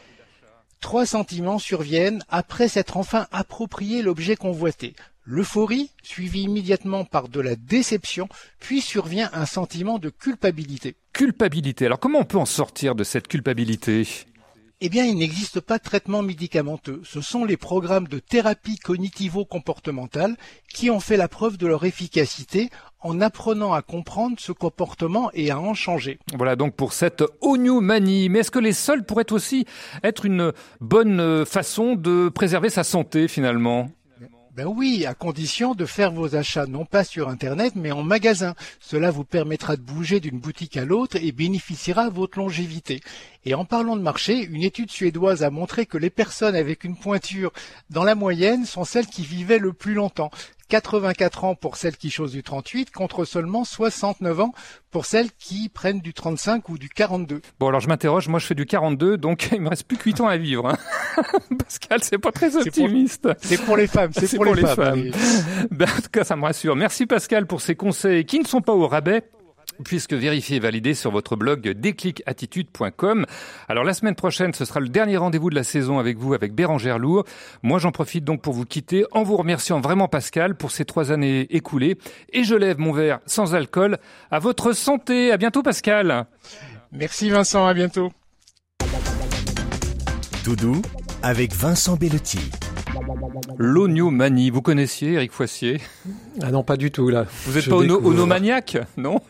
[0.79, 4.95] Trois sentiments surviennent après s'être enfin approprié l'objet convoité.
[5.23, 10.95] L'euphorie, suivie immédiatement par de la déception, puis survient un sentiment de culpabilité.
[11.11, 11.85] Culpabilité.
[11.85, 14.07] Alors comment on peut en sortir de cette culpabilité?
[14.79, 17.01] Eh bien, il n'existe pas de traitement médicamenteux.
[17.03, 20.37] Ce sont les programmes de thérapie cognitivo-comportementale
[20.71, 22.69] qui ont fait la preuve de leur efficacité
[23.01, 26.19] en apprenant à comprendre ce comportement et à en changer.
[26.35, 28.29] Voilà donc pour cette oniomanie.
[28.29, 29.65] Mais est-ce que les sols pourraient aussi
[30.03, 33.89] être une bonne façon de préserver sa santé finalement?
[34.57, 38.55] Ben oui, à condition de faire vos achats non pas sur Internet, mais en magasin.
[38.79, 43.01] Cela vous permettra de bouger d'une boutique à l'autre et bénéficiera à votre longévité.
[43.45, 46.97] Et en parlant de marché, une étude suédoise a montré que les personnes avec une
[46.97, 47.53] pointure
[47.91, 50.31] dans la moyenne sont celles qui vivaient le plus longtemps.
[50.69, 54.53] 84 ans pour celles qui chose du 38 contre seulement 69 ans
[54.91, 57.41] pour celles qui prennent du 35 ou du 42.
[57.59, 60.05] Bon alors je m'interroge, moi je fais du 42 donc il me reste plus que
[60.05, 60.67] 8 ans à vivre.
[60.67, 60.77] Hein.
[61.57, 63.29] Pascal, c'est pas très optimiste.
[63.41, 65.11] C'est pour, les femmes, c'est pour, les, femmes.
[65.71, 66.75] Ben, en tout cas, ça me rassure.
[66.75, 69.23] Merci Pascal pour ces conseils qui ne sont pas au rabais
[69.83, 73.25] puisque vérifié et validé sur votre blog déclicattitude.com.
[73.67, 76.53] Alors la semaine prochaine, ce sera le dernier rendez-vous de la saison avec vous, avec
[76.53, 77.23] Bérangère Lourd.
[77.63, 81.11] Moi, j'en profite donc pour vous quitter en vous remerciant vraiment Pascal pour ces trois
[81.11, 81.97] années écoulées.
[82.33, 83.97] Et je lève mon verre sans alcool
[84.31, 85.31] à votre santé.
[85.31, 86.25] À bientôt Pascal.
[86.91, 88.11] Merci Vincent, à bientôt.
[90.43, 90.81] Tout doux
[91.21, 92.39] avec Vincent Bellotti.
[93.57, 95.79] L'oniomanie, vous connaissiez Eric Foissier?
[96.41, 97.25] Ah non, pas du tout là.
[97.45, 99.21] Vous n'êtes pas onomaniaque, non?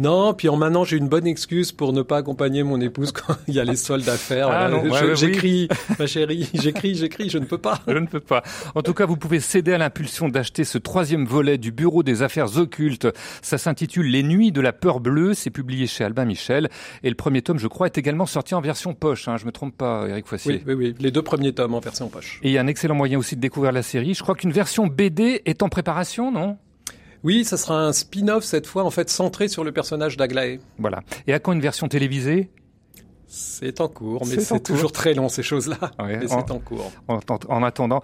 [0.00, 3.36] Non, puis en maintenant j'ai une bonne excuse pour ne pas accompagner mon épouse quand
[3.48, 4.48] il y a les soldes à faire.
[4.48, 4.70] Ah
[5.14, 7.80] j'écris, ma chérie, j'écris, j'écris, je ne peux pas.
[7.86, 8.42] Je ne peux pas.
[8.74, 12.22] En tout cas, vous pouvez céder à l'impulsion d'acheter ce troisième volet du Bureau des
[12.22, 13.06] affaires occultes.
[13.40, 15.34] Ça s'intitule Les Nuits de la peur bleue.
[15.34, 16.68] C'est publié chez Albin Michel.
[17.02, 19.28] Et le premier tome, je crois, est également sorti en version poche.
[19.28, 19.36] Hein.
[19.36, 20.62] Je me trompe pas, Eric Foissier.
[20.66, 20.94] Oui, oui, oui.
[20.98, 22.40] Les deux premiers tomes en version poche.
[22.42, 24.14] Et il y a un excellent moyen aussi de découvrir la série.
[24.14, 26.56] Je crois qu'une version BD est en préparation, non?
[27.22, 30.60] Oui, ça sera un spin-off cette fois, en fait, centré sur le personnage d'Aglaé.
[30.78, 31.00] Voilà.
[31.26, 32.50] Et à quand une version télévisée?
[33.36, 35.90] C'est en cours, mais c'est toujours très long ces choses-là.
[35.98, 36.92] mais c'est en cours.
[37.08, 38.00] En, attendant,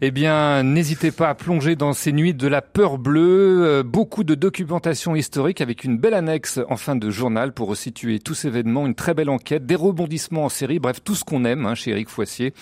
[0.00, 3.62] eh bien, n'hésitez pas à plonger dans ces nuits de la peur bleue.
[3.66, 8.20] Euh, beaucoup de documentation historique avec une belle annexe en fin de journal pour resituer
[8.20, 11.44] tous ces événements, une très belle enquête, des rebondissements en série, bref, tout ce qu'on
[11.44, 12.54] aime hein, chez Eric Foissier.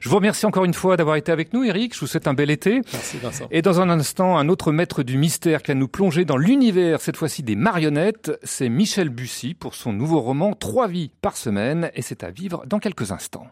[0.00, 1.94] Je vous remercie encore une fois d'avoir été avec nous, Eric.
[1.94, 2.80] Je vous souhaite un bel été.
[2.90, 3.48] Merci Vincent.
[3.50, 7.02] Et dans un instant, un autre maître du mystère qui va nous plonger dans l'univers,
[7.02, 11.65] cette fois-ci des marionnettes, c'est Michel Bussy pour son nouveau roman Trois vies par semaine
[11.94, 13.46] et c'est à vivre dans quelques instants.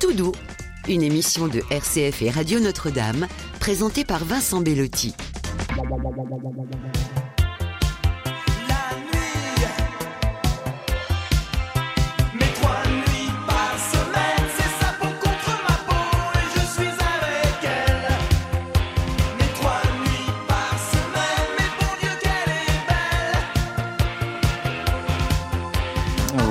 [0.00, 0.32] Tout doux,
[0.88, 3.26] une émission de RCF et Radio Notre-Dame
[3.60, 5.14] présentée par Vincent Bellotti.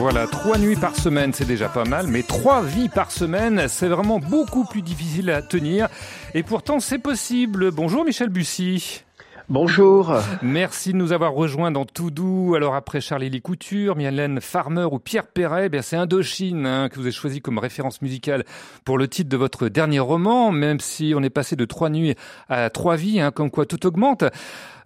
[0.07, 3.87] Voilà, trois nuits par semaine, c'est déjà pas mal, mais trois vies par semaine, c'est
[3.87, 5.87] vraiment beaucoup plus difficile à tenir.
[6.35, 7.71] Et pourtant, c'est possible.
[7.71, 9.01] Bonjour Michel Bussy.
[9.49, 10.13] Bonjour.
[10.43, 12.53] Merci de nous avoir rejoints dans Tout Doux.
[12.55, 17.01] Alors après Charlie Couture, Mylène Farmer ou Pierre Perret, eh c'est Indochine hein, que vous
[17.01, 18.43] avez choisi comme référence musicale
[18.83, 22.13] pour le titre de votre dernier roman, même si on est passé de trois nuits
[22.47, 24.23] à trois vies, hein, comme quoi tout augmente.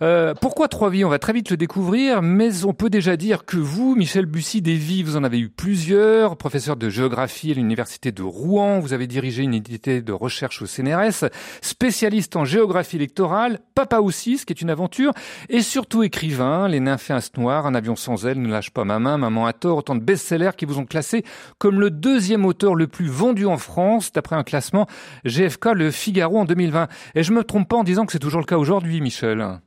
[0.01, 1.03] Euh, pourquoi trois vies?
[1.03, 4.61] On va très vite le découvrir, mais on peut déjà dire que vous, Michel Bussy,
[4.61, 6.37] des vies, vous en avez eu plusieurs.
[6.37, 10.65] Professeur de géographie à l'université de Rouen, vous avez dirigé une unité de recherche au
[10.65, 11.25] CNRS,
[11.61, 15.11] spécialiste en géographie électorale, papa aussi, ce qui est une aventure,
[15.49, 16.69] et surtout écrivain.
[16.69, 19.79] Les nymphéas noirs, un avion sans aile, ne lâche pas ma main, maman à tort,
[19.79, 21.25] autant de best-sellers qui vous ont classé
[21.57, 24.87] comme le deuxième auteur le plus vendu en France, d'après un classement
[25.25, 26.87] GFK Le Figaro en 2020.
[27.15, 29.59] Et je me trompe pas en disant que c'est toujours le cas aujourd'hui, Michel.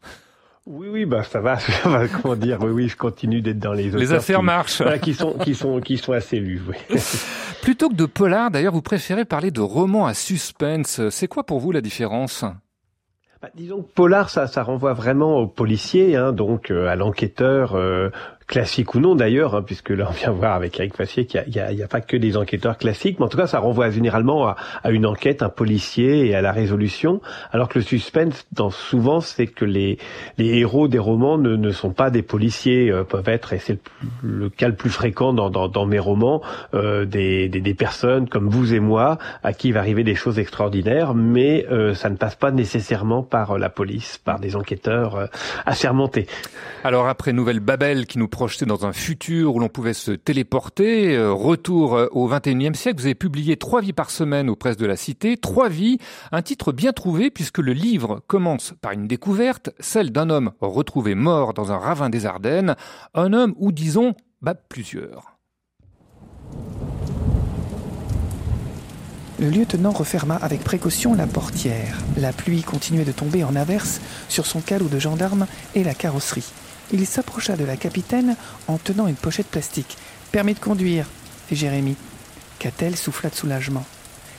[0.67, 1.59] Oui, oui, bah ça va,
[2.09, 4.83] comment dire, oui, oui, je continue d'être dans les Les affaires marchent.
[5.01, 6.77] qui sont, qui sont, qui sont assez lus, oui.
[7.63, 11.01] Plutôt que de polar, d'ailleurs, vous préférez parler de romans à suspense.
[11.11, 12.45] C'est quoi pour vous la différence?
[13.41, 17.75] Bah, disons que polar, ça, ça renvoie vraiment au policier, hein, donc euh, à l'enquêteur,
[17.75, 18.11] euh,
[18.47, 21.59] classique ou non d'ailleurs, hein, puisque là on vient voir avec Eric Fassier qu'il n'y
[21.59, 24.57] a, a, pas que des enquêteurs classiques, mais en tout cas ça renvoie généralement à,
[24.83, 27.21] à, une enquête, un policier et à la résolution,
[27.53, 29.99] alors que le suspense, dans, souvent, c'est que les,
[30.39, 33.79] les héros des romans ne, ne sont pas des policiers, euh, peuvent être, et c'est
[34.23, 36.43] le, cas le plus fréquent dans, dans, dans mes romans,
[36.75, 40.39] euh, des, des, des, personnes comme vous et moi, à qui va arriver des choses
[40.39, 45.27] extraordinaires, mais euh, ça ne passe pas nécessairement par la police, par des enquêteurs euh,
[45.67, 46.27] assermentés.
[46.85, 51.15] Alors après Nouvelle Babel qui nous projeté dans un futur où l'on pouvait se téléporter.
[51.15, 54.79] Euh, retour euh, au 21e siècle, vous avez publié Trois vies par semaine aux presses
[54.79, 55.37] de la Cité.
[55.37, 55.99] Trois vies,
[56.33, 61.15] un titre bien trouvé puisque le livre commence par une découverte, celle d'un homme retrouvé
[61.15, 62.75] mort dans un ravin des Ardennes.
[63.15, 65.37] Un homme ou disons, bah, plusieurs.
[69.39, 71.99] Le lieutenant referma avec précaution la portière.
[72.17, 76.51] La pluie continuait de tomber en averse sur son calot de gendarme et la carrosserie.
[76.91, 78.37] Il s'approcha de la capitaine
[78.69, 79.97] en tenant une pochette plastique.
[80.31, 81.07] Permis de conduire,
[81.49, 81.97] fit Jérémie.
[82.59, 83.85] Catel souffla de soulagement.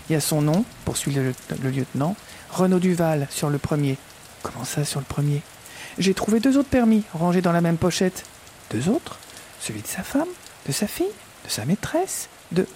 [0.09, 2.15] Il y a son nom, poursuit le, le, lieutenant.
[2.51, 3.97] Renaud Duval, sur le premier.
[4.41, 5.41] Comment ça, sur le premier?
[5.97, 8.25] J'ai trouvé deux autres permis, rangés dans la même pochette.
[8.71, 9.19] Deux autres?
[9.59, 10.27] Celui de sa femme
[10.67, 11.05] De sa fille
[11.45, 12.67] De sa maîtresse De.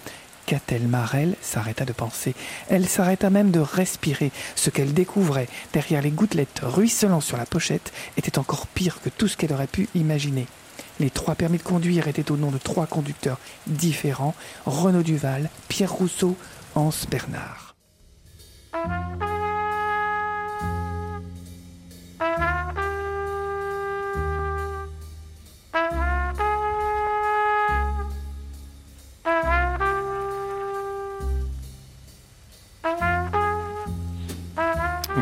[0.48, 2.34] Catel Marel s'arrêta de penser.
[2.70, 4.32] Elle s'arrêta même de respirer.
[4.56, 9.28] Ce qu'elle découvrait derrière les gouttelettes ruisselant sur la pochette était encore pire que tout
[9.28, 10.46] ce qu'elle aurait pu imaginer.
[11.00, 14.34] Les trois permis de conduire étaient au nom de trois conducteurs différents
[14.64, 16.34] Renaud Duval, Pierre Rousseau,
[16.74, 17.74] Hans Bernard.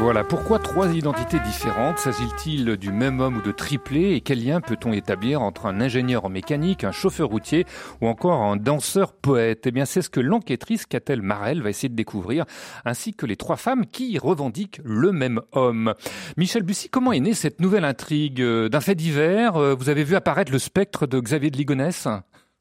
[0.06, 4.60] Voilà, pourquoi trois identités différentes S'agit-il du même homme ou de triplé Et quel lien
[4.60, 7.66] peut-on établir entre un ingénieur en mécanique, un chauffeur routier
[8.00, 9.66] ou encore un danseur poète?
[9.66, 12.44] Eh bien, c'est ce que l'enquêtrice Catel Marel va essayer de découvrir,
[12.84, 15.92] ainsi que les trois femmes qui revendiquent le même homme.
[16.36, 18.40] Michel Bussy, comment est née cette nouvelle intrigue?
[18.40, 22.06] D'un fait divers, vous avez vu apparaître le spectre de Xavier de Ligonnès?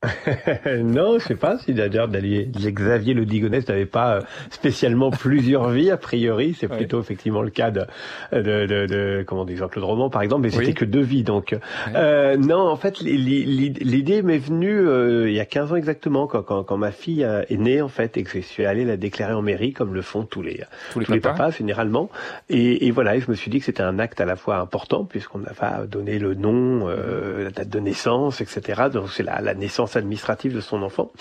[0.84, 5.92] non, je sais pas si d'ailleurs Xavier Le Digonès n'avait pas euh, spécialement plusieurs vies
[5.92, 6.56] a priori.
[6.60, 7.86] C'est plutôt effectivement le cas de,
[8.32, 11.24] de, de, de comment dire Jean-Claude Roman par exemple, mais c'était que deux vies.
[11.24, 11.58] Donc
[11.96, 16.44] euh, non, en fait l'idée m'est venue euh, il y a 15 ans exactement quand,
[16.44, 18.98] quand, quand, ma fille euh, est née en fait et que je suis allé la
[18.98, 21.52] déclarer en mairie comme le font tous les tous les, papas.
[21.52, 22.10] généralement.
[22.50, 24.58] Et, et, voilà, et je me suis dit que c'était un acte à la fois
[24.58, 28.84] important puisqu'on a donné le nom, la date de naissance, etc.
[28.92, 31.12] Donc c'est la, la naissance administrative de son enfant,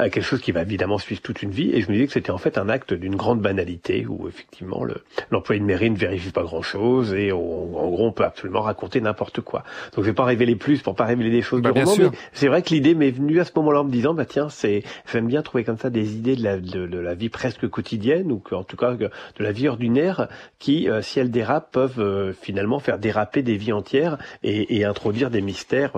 [0.00, 1.70] euh, quelque chose qui va évidemment suivre toute une vie.
[1.72, 4.84] Et je me disais que c'était en fait un acte d'une grande banalité où effectivement
[5.30, 9.40] l'employé de mairie ne vérifie pas grand-chose et en gros on peut absolument raconter n'importe
[9.40, 9.64] quoi.
[9.94, 12.18] Donc je vais pas révéler plus pour pas révéler des choses bah, du roman, mais
[12.32, 14.82] c'est vrai que l'idée m'est venue à ce moment-là en me disant bah tiens c'est
[15.10, 18.42] j'aime bien trouver comme ça des idées de la, de, la vie presque quotidienne ou
[18.52, 22.78] en tout cas de la vie ordinaire qui euh, si elles dérapent peuvent euh, finalement
[22.78, 25.92] faire déraper des vies entières et, et introduire des mystères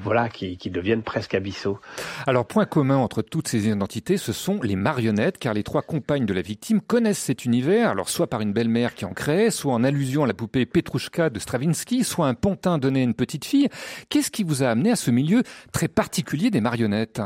[0.00, 1.34] voilà qui, qui deviennent presque
[2.26, 6.26] alors, point commun entre toutes ces identités, ce sont les marionnettes, car les trois compagnes
[6.26, 9.74] de la victime connaissent cet univers, alors soit par une belle-mère qui en crée, soit
[9.74, 13.44] en allusion à la poupée Petrouchka de Stravinsky, soit un pontin donné à une petite
[13.44, 13.68] fille.
[14.08, 15.42] Qu'est-ce qui vous a amené à ce milieu
[15.72, 17.22] très particulier des marionnettes?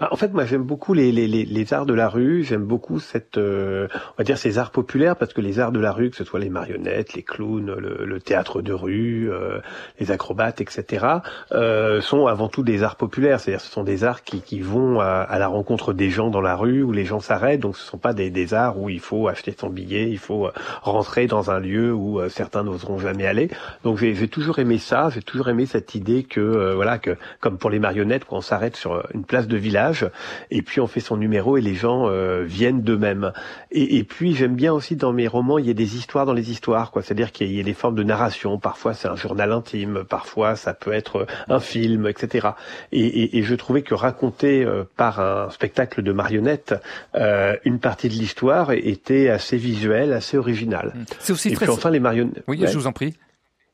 [0.00, 2.44] En fait, moi, j'aime beaucoup les, les, les, arts de la rue.
[2.44, 5.80] J'aime beaucoup cette, euh, on va dire, ces arts populaires parce que les arts de
[5.80, 9.60] la rue, que ce soit les marionnettes, les clowns, le, le théâtre de rue, euh,
[9.98, 11.06] les acrobates, etc.,
[11.52, 13.40] euh, sont avant tout des arts populaires.
[13.40, 16.40] C'est-à-dire, ce sont des arts qui, qui vont à, à, la rencontre des gens dans
[16.40, 17.60] la rue où les gens s'arrêtent.
[17.60, 20.48] Donc, ce sont pas des, des, arts où il faut acheter son billet, il faut
[20.82, 23.50] rentrer dans un lieu où certains n'oseront jamais aller.
[23.84, 25.10] Donc, j'ai toujours aimé ça.
[25.10, 28.76] J'ai toujours aimé cette idée que, voilà, que comme pour les marionnettes, quand on s'arrête
[28.76, 30.08] sur une place de vie village,
[30.50, 33.32] et puis on fait son numéro et les gens euh, viennent d'eux-mêmes.
[33.70, 36.32] Et, et, puis j'aime bien aussi dans mes romans, il y a des histoires dans
[36.32, 37.02] les histoires, quoi.
[37.02, 38.58] C'est-à-dire qu'il y a des formes de narration.
[38.58, 42.48] Parfois c'est un journal intime, parfois ça peut être un film, etc.
[42.92, 46.74] Et, et, et je trouvais que raconter euh, par un spectacle de marionnettes
[47.14, 50.94] euh, une partie de l'histoire était assez visuelle, assez originale.
[51.18, 51.66] C'est aussi et très...
[51.66, 52.44] puis enfin les marionnettes.
[52.46, 53.14] Oui, je vous en prie.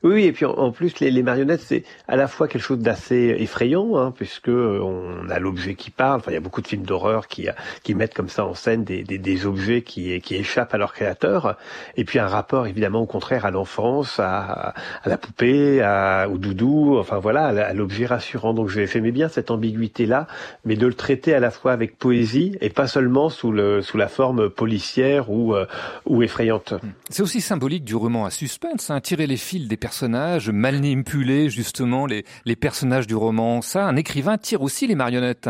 [0.05, 3.97] Oui, et puis en plus les, marionnettes c'est à la fois quelque chose d'assez effrayant,
[3.97, 6.19] hein, puisque on a l'objet qui parle.
[6.19, 7.49] Enfin, il y a beaucoup de films d'horreur qui
[7.95, 11.57] mettent comme ça en scène des, objets qui échappent à leur créateur,
[11.97, 14.75] et puis un rapport évidemment au contraire à l'enfance, à,
[15.07, 15.83] la poupée,
[16.31, 18.53] au doudou, enfin voilà, à l'objet rassurant.
[18.53, 20.27] Donc j'aimais bien cette ambiguïté là,
[20.67, 24.51] mais de le traiter à la fois avec poésie et pas seulement sous la forme
[24.51, 25.65] policière ou euh,
[26.05, 26.75] ou effrayante.
[27.09, 31.49] C'est aussi symbolique du roman à suspense, hein, tirer les fils des personnages personnages, manipuler
[31.49, 33.63] justement les, les personnages du roman.
[33.63, 35.49] Ça, un écrivain tire aussi les marionnettes.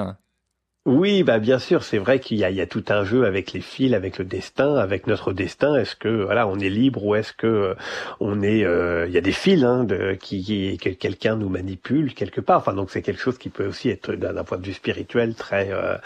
[0.86, 3.62] Oui, bah bien sûr, c'est vrai qu'il y y a tout un jeu avec les
[3.62, 5.76] fils, avec le destin, avec notre destin.
[5.76, 7.74] Est-ce que voilà, on est libre ou est-ce que euh,
[8.20, 11.48] on est euh, Il y a des fils hein, de, qui, qui que quelqu'un nous
[11.48, 12.58] manipule quelque part.
[12.58, 15.70] Enfin, donc c'est quelque chose qui peut aussi être d'un point de vue spirituel très.
[15.72, 15.96] Euh,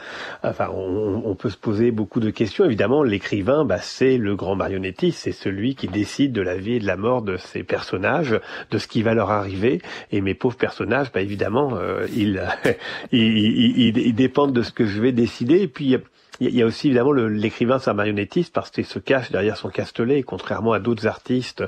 [0.44, 2.64] enfin, on, on, peut se poser beaucoup de questions.
[2.64, 6.78] Évidemment, l'écrivain, bah, c'est le grand marionnettiste, c'est celui qui décide de la vie et
[6.78, 8.38] de la mort de ses personnages,
[8.70, 9.82] de ce qui va leur arriver.
[10.12, 11.76] Et mes pauvres personnages, bah évidemment,
[12.14, 12.40] ils,
[13.10, 15.60] ils, ils, ils dépendent de que je vais décider.
[15.60, 15.96] Et puis
[16.41, 19.68] il y a aussi évidemment l'écrivain, c'est un marionnettiste parce qu'il se cache derrière son
[19.68, 21.64] castelet, contrairement à d'autres artistes,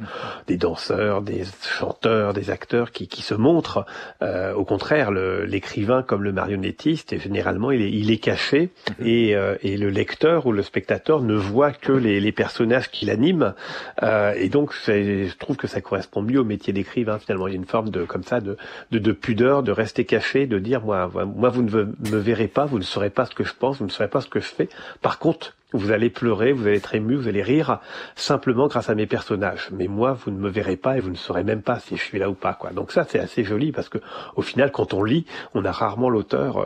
[0.47, 3.85] des danseurs, des chanteurs, des acteurs qui, qui se montrent.
[4.23, 9.07] Euh, au contraire, l'écrivain comme le marionnettiste, et généralement il est, il est caché mhm.
[9.07, 13.07] et, euh, et, le lecteur ou le spectateur ne voit que les, les personnages qui
[13.07, 13.55] l'animent.
[14.03, 17.49] Euh, et donc je trouve que ça correspond mieux au métier d'écrivain finalement.
[17.49, 18.57] Il y a une forme de comme ça de,
[18.91, 21.71] de, de, pudeur, de rester caché, de dire moi, moi vous ne
[22.11, 24.21] me verrez pas, vous ne saurez pas ce que je pense, vous ne saurez pas
[24.21, 24.60] ce que je fais
[25.01, 27.79] par contre, vous allez pleurer, vous allez être ému, vous allez rire,
[28.17, 29.69] simplement grâce à mes personnages.
[29.73, 32.03] Mais moi, vous ne me verrez pas et vous ne saurez même pas si je
[32.03, 32.55] suis là ou pas.
[32.55, 32.71] Quoi.
[32.71, 33.99] Donc ça, c'est assez joli parce que
[34.37, 36.59] au final, quand on lit, on a rarement l'auteur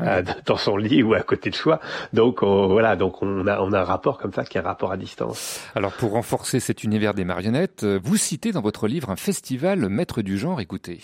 [0.00, 1.80] euh, dans son lit ou à côté de soi.
[2.12, 4.92] Donc voilà, donc on a, on a un rapport comme ça qui est un rapport
[4.92, 5.60] à distance.
[5.74, 10.22] Alors pour renforcer cet univers des marionnettes, vous citez dans votre livre un festival maître
[10.22, 10.60] du genre.
[10.60, 11.00] Écoutez.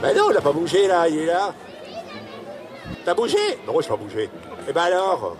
[0.00, 1.54] T'as pas bougé là, il est là.
[3.04, 3.58] T'as bougé?
[3.66, 4.24] Non, je pas bougé.
[4.24, 4.30] Et
[4.68, 5.36] eh ben alors?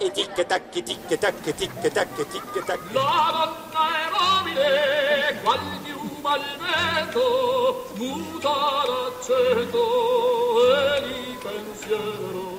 [0.00, 2.80] Et tic tac, et tic tac, et tic tac, et tic tac.
[2.94, 3.00] La
[3.80, 5.58] è mobile, qual
[7.96, 9.84] muta d'accento
[10.74, 12.58] e pensiero.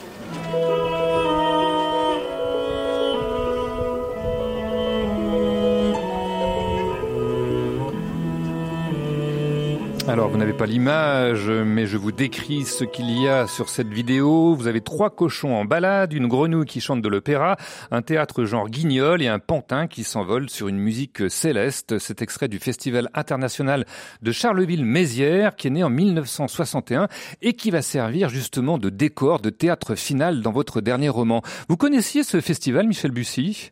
[10.12, 13.88] Alors, vous n'avez pas l'image, mais je vous décris ce qu'il y a sur cette
[13.88, 14.54] vidéo.
[14.56, 17.56] Vous avez trois cochons en balade, une grenouille qui chante de l'opéra,
[17.92, 21.98] un théâtre genre guignol et un pantin qui s'envole sur une musique céleste.
[21.98, 23.86] Cet extrait du Festival international
[24.22, 27.08] de Charleville-Mézières, qui est né en 1961
[27.42, 31.42] et qui va servir justement de décor de théâtre final dans votre dernier roman.
[31.70, 33.72] Vous connaissiez ce festival, Michel Bussy?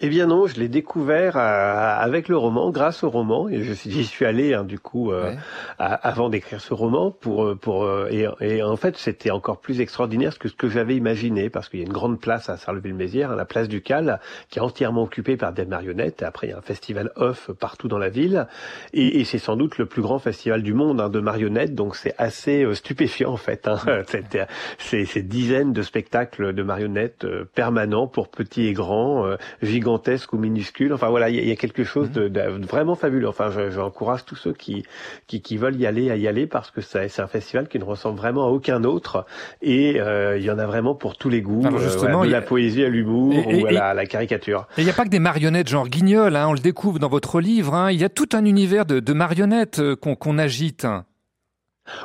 [0.00, 4.04] Eh bien non, je l'ai découvert euh, avec le roman, grâce au roman, et j'y
[4.04, 5.36] suis allé hein, du coup euh,
[5.78, 10.36] avant d'écrire ce roman pour euh, pour et, et, en fait c'était encore plus extraordinaire
[10.36, 13.36] que ce que j'avais imaginé parce qu'il y a une grande place à Sarleville-Mézières, hein,
[13.36, 14.18] la place du Cal,
[14.50, 16.22] qui est entièrement occupée par des marionnettes.
[16.22, 18.48] Et après il y a un festival off partout dans la ville,
[18.94, 21.94] et, et c'est sans doute le plus grand festival du monde hein, de marionnettes, donc
[21.94, 23.68] c'est assez stupéfiant en fait.
[23.68, 23.78] Hein,
[24.78, 27.24] c'est ces dizaines de spectacles de marionnettes
[27.54, 29.36] permanents pour petits et grands,
[29.84, 30.92] gigantesque ou minuscule.
[30.94, 32.30] Enfin voilà, il y, a quelque chose de,
[32.66, 33.28] vraiment fabuleux.
[33.28, 34.84] Enfin, j'encourage tous ceux qui,
[35.26, 38.16] qui, veulent y aller à y aller parce que c'est un festival qui ne ressemble
[38.16, 39.26] vraiment à aucun autre
[39.60, 41.66] et euh, il y en a vraiment pour tous les goûts.
[41.66, 44.66] Alors euh, justement, de la poésie à l'humour ou à la, caricature.
[44.78, 47.08] Et il n'y a pas que des marionnettes genre guignol, hein, on le découvre dans
[47.08, 47.74] votre livre.
[47.74, 47.90] Hein.
[47.90, 50.86] il y a tout un univers de, marionnettes euh, qu'on agite.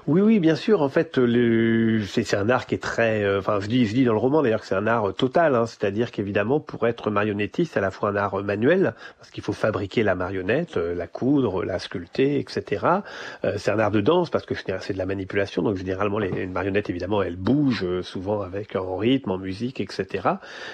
[0.07, 0.82] Oui, oui, bien sûr.
[0.82, 1.19] En fait,
[2.07, 3.23] c'est un art qui est très.
[3.23, 5.55] Euh, enfin, je dis, je dis dans le roman d'ailleurs que c'est un art total.
[5.55, 5.65] Hein.
[5.67, 9.53] C'est-à-dire qu'évidemment, pour être marionnettiste, c'est à la fois un art manuel, parce qu'il faut
[9.53, 12.86] fabriquer la marionnette, euh, la coudre, la sculpter, etc.
[13.45, 15.61] Euh, c'est un art de danse parce que c'est de la manipulation.
[15.61, 20.27] Donc généralement, les, marionnettes, évidemment, elles bougent souvent avec en rythme, en musique, etc.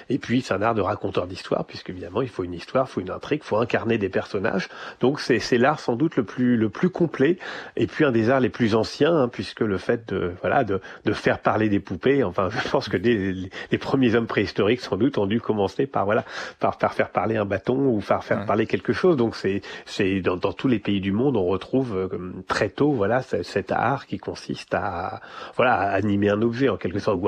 [0.10, 2.92] Et puis, c'est un art de raconteur d'histoire, puisque évidemment, il faut une histoire, il
[2.92, 4.68] faut une intrigue, il faut incarner des personnages.
[5.00, 7.38] Donc, c'est l'art sans doute le plus le plus complet,
[7.76, 10.80] et puis un des arts les plus anciens Hein, puisque le fait de voilà de,
[11.04, 13.34] de, faire parler des poupées, enfin je pense que les,
[13.72, 16.24] les, premiers hommes préhistoriques sans doute ont dû commencer par voilà
[16.60, 19.18] par, par faire parler un bâton ou par faire parler quelque chose.
[19.18, 22.92] Donc c'est c'est dans, dans, tous les pays du monde on retrouve euh, très tôt
[22.92, 25.20] voilà cet art qui consiste à
[25.56, 27.20] voilà à animer un objet en quelque sorte.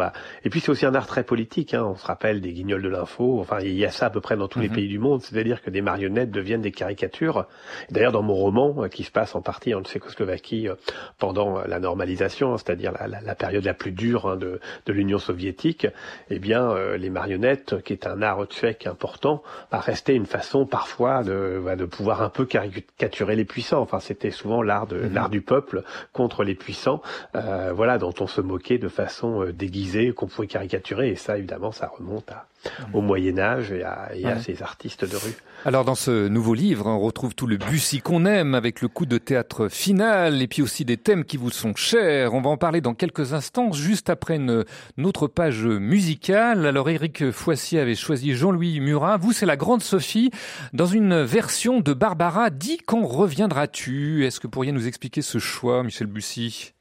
[0.43, 1.73] Et puis c'est aussi un art très politique.
[1.73, 1.83] Hein.
[1.85, 3.39] On se rappelle des guignols de l'info.
[3.39, 4.75] Enfin il y a ça à peu près dans tous les mhm.
[4.75, 7.45] pays du monde, c'est-à-dire que des marionnettes deviennent des caricatures.
[7.89, 10.75] D'ailleurs dans mon roman euh, qui se passe en partie en Tchécoslovaquie euh,
[11.57, 15.87] pendant la normalisation, c'est-à-dire la, période la plus dure hein, de, l'Union soviétique,
[16.29, 20.65] eh bien, euh, les marionnettes, qui est un art tchèque important, a resté une façon
[20.65, 23.81] parfois de, de pouvoir un peu caricaturer les puissants.
[23.81, 25.13] Enfin, c'était souvent l'art de mhm.
[25.13, 25.83] l'art du peuple
[26.13, 27.01] contre les puissants,
[27.35, 31.09] euh, voilà, dont on se moquait de façon euh, déguisée, qu'on pouvait caricaturer.
[31.09, 32.47] Et ça, évidemment, ça remonte à,
[32.93, 35.35] au Moyen Âge et à, ces artistes de rue.
[35.65, 39.05] Alors dans ce nouveau livre, on retrouve tout le Bussy qu'on aime avec le coup
[39.05, 42.33] de théâtre final et puis aussi des thèmes qui vous sont chers.
[42.33, 44.63] On va en parler dans quelques instants, juste après une,
[45.03, 46.65] autre page musicale.
[46.65, 49.17] Alors Éric Foissier avait choisi Jean-Louis Murat.
[49.17, 50.31] Vous, c'est la Grande Sophie
[50.73, 52.49] dans une version de Barbara.
[52.49, 54.25] Dis quand reviendras-tu?
[54.25, 56.76] Est-ce que vous pourriez nous expliquer ce choix, Michel Bussy?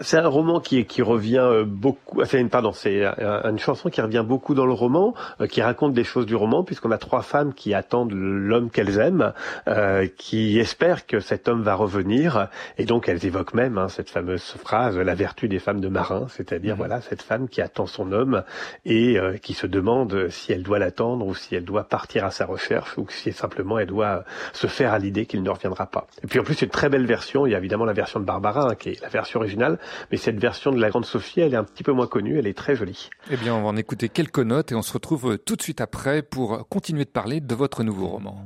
[0.00, 2.22] C'est un roman qui, qui revient euh, beaucoup.
[2.22, 6.04] Enfin, pardon, c'est une chanson qui revient beaucoup dans le roman, euh, qui raconte des
[6.04, 9.32] choses du roman, puisqu'on a trois femmes qui attendent l'homme qu'elles aiment,
[9.68, 14.10] euh, qui espèrent que cet homme va revenir, et donc elles évoquent même hein, cette
[14.10, 16.78] fameuse phrase "la vertu des femmes de marin", c'est-à-dire mmh.
[16.78, 18.42] voilà cette femme qui attend son homme
[18.84, 22.46] et qui se demande si elle doit l'attendre ou si elle doit partir à sa
[22.46, 26.06] recherche ou si simplement elle doit se faire à l'idée qu'il ne reviendra pas.
[26.22, 27.46] Et puis en plus, c'est une très belle version.
[27.46, 29.78] Il y a évidemment la version de Barbara, hein, qui est la version originale
[30.10, 32.46] mais cette version de la Grande Sophie, elle est un petit peu moins connue, elle
[32.46, 33.10] est très jolie.
[33.30, 35.80] Eh bien, on va en écouter quelques notes et on se retrouve tout de suite
[35.80, 38.44] après pour continuer de parler de votre nouveau roman.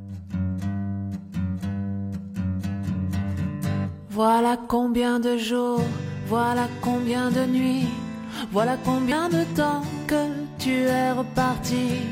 [4.11, 5.85] Voilà combien de jours,
[6.27, 7.87] voilà combien de nuits,
[8.51, 10.27] voilà combien de temps que
[10.59, 12.03] tu es reparti.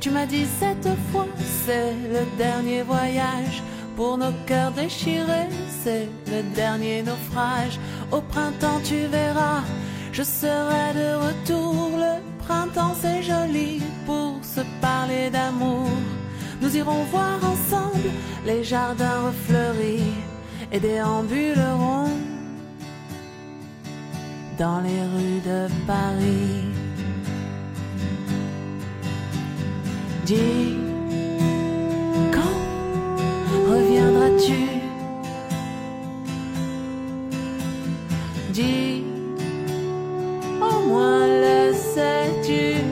[0.00, 1.26] Tu m'as dit cette fois,
[1.66, 3.62] c'est le dernier voyage
[3.96, 5.48] pour nos cœurs déchirés,
[5.82, 7.80] c'est le dernier naufrage.
[8.10, 9.62] Au printemps, tu verras,
[10.12, 11.90] je serai de retour.
[11.96, 15.90] Le printemps, c'est joli pour se parler d'amour.
[16.60, 18.10] Nous irons voir ensemble
[18.46, 20.14] les jardins refleuris
[20.72, 22.10] et déambulerons
[24.58, 26.64] dans les rues de Paris.
[30.24, 30.76] Dis
[33.68, 34.87] reviendras-tu?
[38.58, 39.04] Dis,
[40.60, 42.82] au moins le sais-tu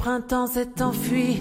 [0.00, 1.40] printemps s'est enfui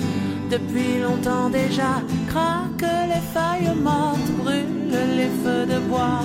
[0.52, 1.92] depuis longtemps déjà.
[2.28, 6.24] Craque les feuilles mortes, brûle les feux de bois.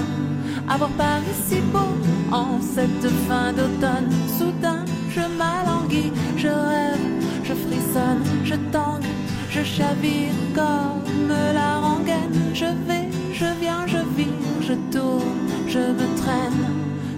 [0.69, 1.93] Avoir Paris si beau
[2.33, 4.11] en cette fin d'automne.
[4.37, 7.07] Soudain, je m'alanguis, je rêve,
[7.45, 9.11] je frissonne, je tangue,
[9.51, 12.37] je chavire comme la rengaine.
[12.53, 16.67] Je vais, je viens, je vire, je tourne, je me traîne.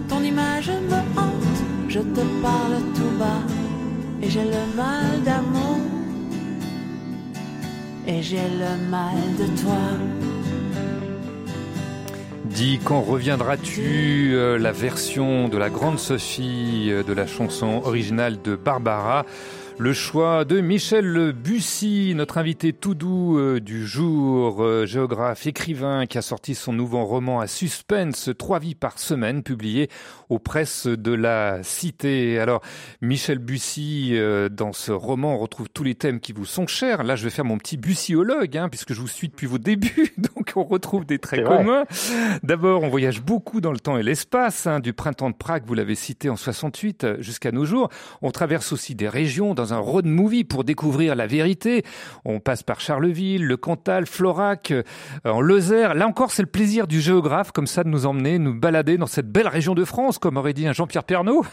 [0.07, 3.56] Ton image me hante, je te parle tout bas.
[4.21, 5.77] Et j'ai le mal d'amour.
[8.07, 9.77] Et j'ai le mal de toi.
[12.45, 18.41] Dis quand reviendras-tu euh, la version de la grande Sophie euh, de la chanson originale
[18.41, 19.25] de Barbara?
[19.79, 26.07] Le choix de Michel Bussy, notre invité tout doux euh, du jour, euh, géographe, écrivain
[26.07, 29.89] qui a sorti son nouveau roman à suspense, Trois vies par semaine, publié
[30.29, 32.39] aux presses de la Cité.
[32.39, 32.61] Alors,
[33.01, 37.03] Michel Bussy, euh, dans ce roman, on retrouve tous les thèmes qui vous sont chers.
[37.03, 40.13] Là, je vais faire mon petit bussiologue, hein, puisque je vous suis depuis vos débuts,
[40.17, 41.85] donc on retrouve des traits communs.
[42.41, 45.75] D'abord, on voyage beaucoup dans le temps et l'espace, hein, du printemps de Prague, vous
[45.75, 47.89] l'avez cité en 68, jusqu'à nos jours.
[48.23, 51.83] On traverse aussi des régions dans un road movie pour découvrir la vérité.
[52.25, 54.83] On passe par Charleville, le Cantal, Florac, euh,
[55.25, 55.93] en Lozère.
[55.93, 59.07] Là encore, c'est le plaisir du géographe, comme ça, de nous emmener, nous balader dans
[59.07, 61.45] cette belle région de France, comme aurait dit un Jean-Pierre Pernaud.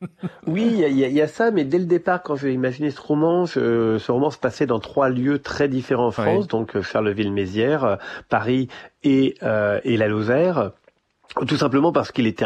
[0.46, 4.10] oui, il y, a ça, mais dès le départ, quand j'ai imaginé ce roman, ce
[4.10, 7.96] roman se passait dans trois lieux très différents en France, donc euh, Charleville-Mézières, euh,
[8.28, 8.68] Paris
[9.04, 9.36] et,
[9.84, 10.72] et la Lozère.
[11.46, 12.44] Tout simplement parce qu'il était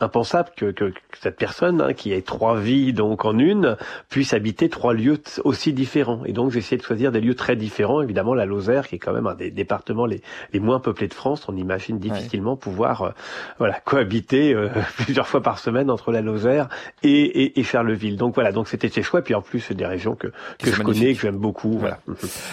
[0.00, 3.76] impensable que, que, cette personne, hein, qui ait trois vies donc en une,
[4.08, 6.24] puisse habiter trois lieux aussi différents.
[6.24, 8.02] Et donc j'ai essayé de choisir des lieux très différents.
[8.02, 10.22] Évidemment, la Lozère, qui est quand même un des départements les,
[10.52, 13.10] les moins peuplés de France, on imagine difficilement pouvoir euh,
[13.58, 16.68] voilà cohabiter euh, plusieurs fois par semaine entre la Lozère
[17.02, 18.16] et, et, et Charleville.
[18.16, 19.22] Donc voilà, donc c'était ses choix.
[19.22, 20.28] Puis en plus, c'est des régions que,
[20.58, 21.78] que je connais, que j'aime beaucoup.
[21.78, 21.98] Voilà.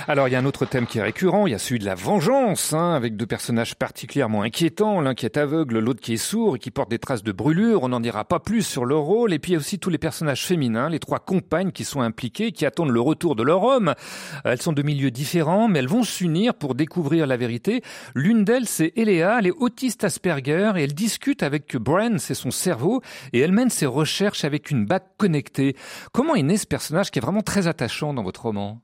[0.08, 1.46] Alors il y a un autre thème qui est récurrent.
[1.46, 5.02] Il y a celui de la vengeance, hein, avec deux personnages particulièrement inquiétants.
[5.02, 7.84] L'un qui est aveugle l'autre qui est sourd et qui porte des traces de brûlure.
[7.84, 9.34] On n'en dira pas plus sur leur rôle.
[9.34, 12.02] Et puis il y a aussi tous les personnages féminins, les trois compagnes qui sont
[12.02, 13.94] impliquées, qui attendent le retour de leur homme.
[14.44, 17.82] Elles sont de milieux différents, mais elles vont s'unir pour découvrir la vérité.
[18.16, 22.52] L'une d'elles, c'est Eléa, elle est autiste Asperger et elle discute avec Bren, c'est son
[22.52, 23.02] cerveau,
[23.34, 25.76] et elle mène ses recherches avec une bague connectée.
[26.12, 28.82] Comment est né ce personnage qui est vraiment très attachant dans votre roman?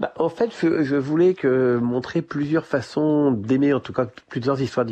[0.00, 4.60] Bah, en fait, je, je, voulais que montrer plusieurs façons d'aimer, en tout cas plusieurs
[4.62, 4.86] histoires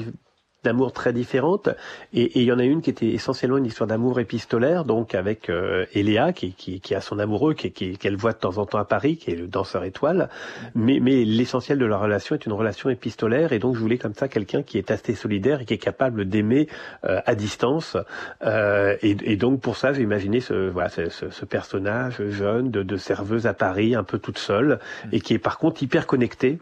[0.64, 1.68] d'amour très différentes.
[2.12, 5.50] Et il y en a une qui était essentiellement une histoire d'amour épistolaire donc avec
[5.50, 8.78] euh, Eléa qui, qui, qui, a son amoureux qui qu'elle voit de temps en temps
[8.78, 10.28] à Paris qui est le danseur étoile.
[10.74, 13.52] Mais, mais l'essentiel de la relation est une relation épistolaire.
[13.52, 16.24] Et donc je voulais comme ça quelqu'un qui est assez solidaire et qui est capable
[16.24, 16.68] d'aimer
[17.04, 17.96] euh, à distance.
[18.42, 22.82] Euh, et, et, donc pour ça j'ai imaginé ce, voilà, ce, ce, personnage jeune de,
[22.82, 24.80] de serveuse à Paris un peu toute seule
[25.12, 26.58] et qui est par contre hyper connecté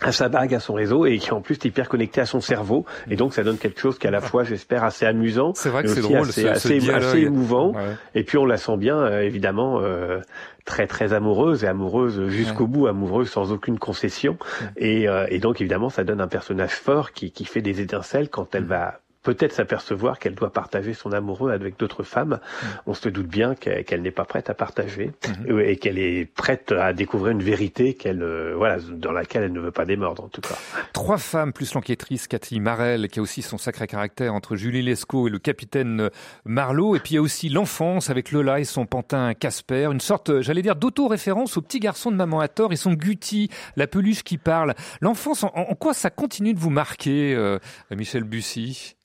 [0.00, 2.40] à sa bague, à son réseau, et qui en plus est hyper connecté à son
[2.40, 2.84] cerveau.
[3.10, 5.82] Et donc ça donne quelque chose qui à la fois, j'espère, assez amusant, c'est vrai
[5.82, 7.74] que c'est drôle, assez, assez, assez, émouvant.
[8.14, 10.20] Et puis on la sent bien, euh, évidemment, euh,
[10.64, 14.36] très très amoureuse et amoureuse jusqu'au bout, amoureuse sans aucune concession.
[14.76, 18.28] Et, euh, et, donc évidemment, ça donne un personnage fort qui, qui fait des étincelles
[18.28, 22.40] quand elle va peut-être s'apercevoir qu'elle doit partager son amoureux avec d'autres femmes.
[22.40, 22.66] Mm.
[22.86, 25.60] On se doute bien qu'elle n'est pas prête à partager mm-hmm.
[25.60, 29.60] et qu'elle est prête à découvrir une vérité qu'elle, euh, voilà, dans laquelle elle ne
[29.60, 30.56] veut pas démordre en tout cas.
[30.92, 35.28] Trois femmes plus l'enquêtrice Cathy Marel qui a aussi son sacré caractère entre Julie Lescaut
[35.28, 36.10] et le capitaine
[36.44, 36.96] Marlowe.
[36.96, 40.40] Et puis il y a aussi l'enfance avec Lola et son pantin Casper, une sorte,
[40.40, 44.22] j'allais dire, d'auto-référence au petit garçon de maman à tort et son Guti, la peluche
[44.22, 44.74] qui parle.
[45.00, 47.58] L'enfance, en, quoi ça continue de vous marquer, euh,
[47.90, 48.96] Michel Bussy?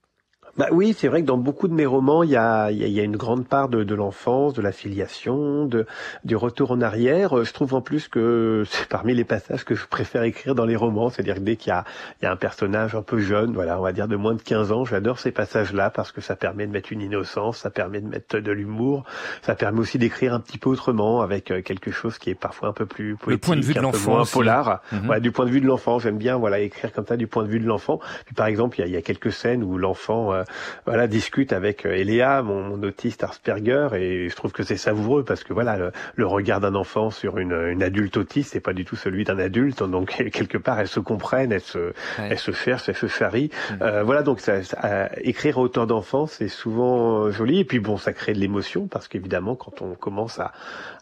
[0.58, 3.00] Bah oui, c'est vrai que dans beaucoup de mes romans, il y a, il y
[3.00, 5.86] a une grande part de, de l'enfance, de la filiation, de,
[6.24, 7.44] du retour en arrière.
[7.44, 10.76] Je trouve en plus que c'est parmi les passages que je préfère écrire dans les
[10.76, 11.86] romans, c'est-à-dire que dès qu'il y a,
[12.22, 14.42] il y a un personnage un peu jeune, voilà, on va dire de moins de
[14.42, 18.02] 15 ans, j'adore ces passages-là parce que ça permet de mettre une innocence, ça permet
[18.02, 19.04] de mettre de l'humour,
[19.44, 22.70] ça permet aussi d'écrire un petit peu autrement avec euh, quelque chose qui est parfois
[22.70, 24.82] un peu plus poétique, Le point de vue de l'enfant, polar.
[24.92, 25.20] Mhm.
[25.20, 27.50] du point de vue de l'enfant, j'aime bien voilà écrire comme ça du point de
[27.50, 28.00] vue de l'enfant.
[28.26, 30.44] Puis par exemple, il y a, il y a quelques scènes où l'enfant euh,
[30.86, 35.24] voilà discute avec euh, Eléa, mon, mon, autiste Asperger, et je trouve que c'est savoureux
[35.24, 38.86] parce que voilà le, regard d'un enfant sur une, une adulte autiste, c'est pas du
[38.86, 42.90] tout celui d'un adulte, donc quelque part elles se comprennent, elles se, elles se cherchent,
[42.90, 43.50] elles se charrient.
[43.72, 43.76] Mm.
[43.82, 47.80] Euh, voilà donc ça, ça, écrire à hauteur d'enfant, c'est souvent euh, joli, et puis
[47.80, 50.52] bon ça crée de l'émotion parce qu'évidemment quand on commence à,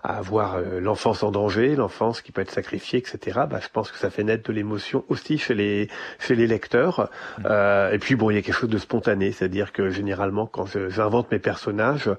[0.06, 3.41] à avoir l'enfance en danger, l'enfance qui peut être sacrifiée, etc.
[3.49, 5.89] Bah, je pense que ça fait naître de l'émotion aussi chez les
[6.20, 7.10] chez les lecteurs.
[7.39, 7.93] Mm.
[7.93, 11.32] et puis bon il y a quelque chose de spontané c'est-à-dire que généralement quand j'invente
[11.32, 12.10] mes personnages,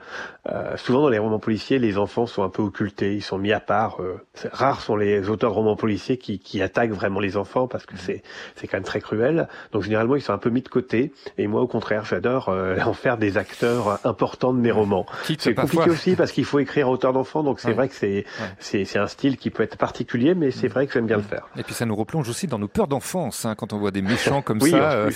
[0.49, 3.53] euh, souvent dans les romans policiers, les enfants sont un peu occultés, ils sont mis
[3.53, 4.01] à part.
[4.01, 4.21] Euh,
[4.53, 7.95] rares sont les auteurs de romans policiers qui, qui attaquent vraiment les enfants parce que
[7.95, 7.99] mmh.
[7.99, 8.23] c'est
[8.55, 9.49] c'est quand même très cruel.
[9.73, 11.13] Donc généralement ils sont un peu mis de côté.
[11.39, 15.07] Et moi au contraire, j'adore euh, en faire des acteurs importants de mes romans.
[15.39, 18.25] C'est compliqué aussi parce qu'il faut écrire à hauteur d'enfant, donc c'est vrai que c'est
[18.59, 20.71] c'est un style qui peut être particulier, mais c'est mmh.
[20.71, 21.49] vrai que j'aime bien le faire.
[21.57, 24.03] Et puis ça nous replonge aussi dans nos peurs d'enfance hein, quand on voit des
[24.03, 24.93] méchants comme ça.
[24.93, 25.11] Euh,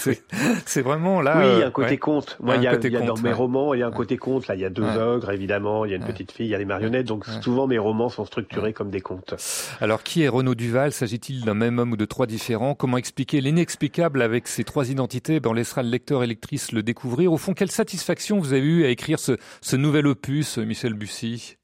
[0.66, 1.38] c'est vraiment là.
[1.38, 2.36] Oui, il y a un euh, côté conte.
[2.40, 4.48] Moi, il y a, y a dans mes romans, il y a un côté conte.
[4.48, 6.54] Là, il y a deux ogres évidemment, il y a une petite fille, il y
[6.54, 7.06] a des marionnettes.
[7.06, 9.34] Donc souvent mes romans sont structurés comme des contes.
[9.80, 10.92] Alors qui est Renaud Duval?
[10.92, 12.74] S'agit-il d'un même homme ou de trois différents?
[12.74, 15.40] Comment expliquer l'inexplicable avec ces trois identités?
[15.40, 17.32] Ben, On laissera le lecteur et lectrice le découvrir.
[17.32, 21.59] Au fond, quelle satisfaction vous avez eu à écrire ce, ce nouvel opus, Michel Bussy?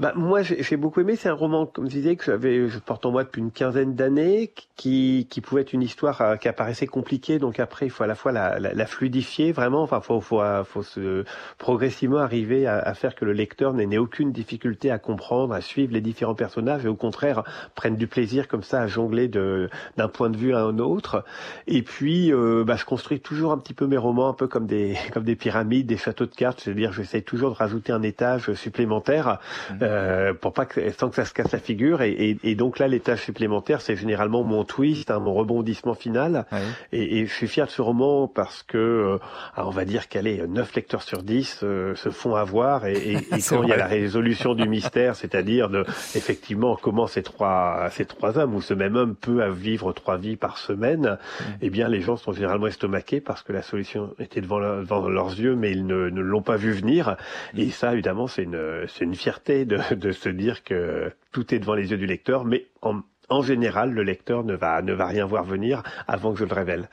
[0.00, 1.16] Bah, moi, j'ai beaucoup aimé.
[1.16, 3.94] C'est un roman, comme je disais, que j'avais, je porte en moi depuis une quinzaine
[3.94, 7.38] d'années, qui, qui pouvait être une histoire euh, qui apparaissait compliquée.
[7.38, 9.82] Donc après, il faut à la fois la, la, la fluidifier, vraiment.
[9.82, 11.24] Enfin, faut, faut, euh, faut se
[11.58, 15.92] progressivement arriver à, à faire que le lecteur n'ait aucune difficulté à comprendre, à suivre
[15.92, 20.30] les différents personnages, et au contraire prenne du plaisir comme ça à jongler d'un point
[20.30, 21.24] de vue à un autre.
[21.66, 24.66] Et puis, euh, bah, je construis toujours un petit peu mes romans un peu comme
[24.66, 26.60] des comme des pyramides, des châteaux de cartes.
[26.60, 29.38] C'est-à-dire, j'essaie toujours de rajouter un étage supplémentaire.
[29.70, 29.81] Mmh.
[29.82, 32.02] Euh, pour pas que sans que ça se casse la figure.
[32.02, 36.46] Et, et, et donc là, l'étage supplémentaire, c'est généralement mon twist, hein, mon rebondissement final.
[36.92, 39.18] Et, et, je suis fier de ce roman parce que, euh,
[39.56, 42.86] on va dire qu'elle est 9 lecteurs sur 10 euh, se font avoir.
[42.86, 43.16] Et, et
[43.48, 48.04] quand il y a la résolution du mystère, c'est-à-dire de effectivement comment ces trois ces
[48.04, 51.18] trois hommes ou ce même homme peut vivre trois vies par semaine,
[51.60, 55.38] eh bien les gens sont généralement estomaqués parce que la solution était devant, devant leurs
[55.38, 57.16] yeux, mais ils ne, ne l'ont pas vu venir.
[57.56, 61.58] Et ça, évidemment, c'est une c'est une fierté de, de se dire que tout est
[61.58, 65.06] devant les yeux du lecteur, mais en, en général, le lecteur ne va, ne va
[65.06, 66.88] rien voir venir avant que je le révèle.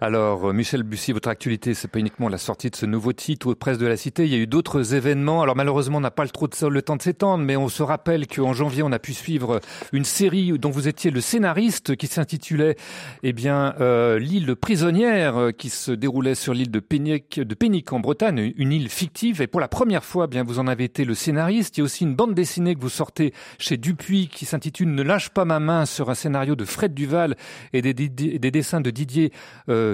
[0.00, 3.46] Alors, euh, Michel Bussy, votre actualité, c'est pas uniquement la sortie de ce nouveau titre
[3.46, 4.26] aux presses de la Cité.
[4.26, 5.40] Il y a eu d'autres événements.
[5.40, 7.82] Alors, malheureusement, on n'a pas le trop de, le temps de s'étendre, mais on se
[7.82, 9.60] rappelle qu'en janvier, on a pu suivre
[9.94, 12.76] une série dont vous étiez le scénariste qui s'intitulait,
[13.22, 17.90] eh bien, euh, l'île prisonnière, euh, qui se déroulait sur l'île de Pénic, de Pénic
[17.94, 19.40] en Bretagne, une île fictive.
[19.40, 21.78] Et pour la première fois, eh bien, vous en avez été le scénariste.
[21.78, 25.02] Il y a aussi une bande dessinée que vous sortez chez Dupuis qui s'intitule Ne
[25.02, 27.34] lâche pas ma main sur un scénario de Fred Duval
[27.72, 29.32] et des, des, dessins de Didier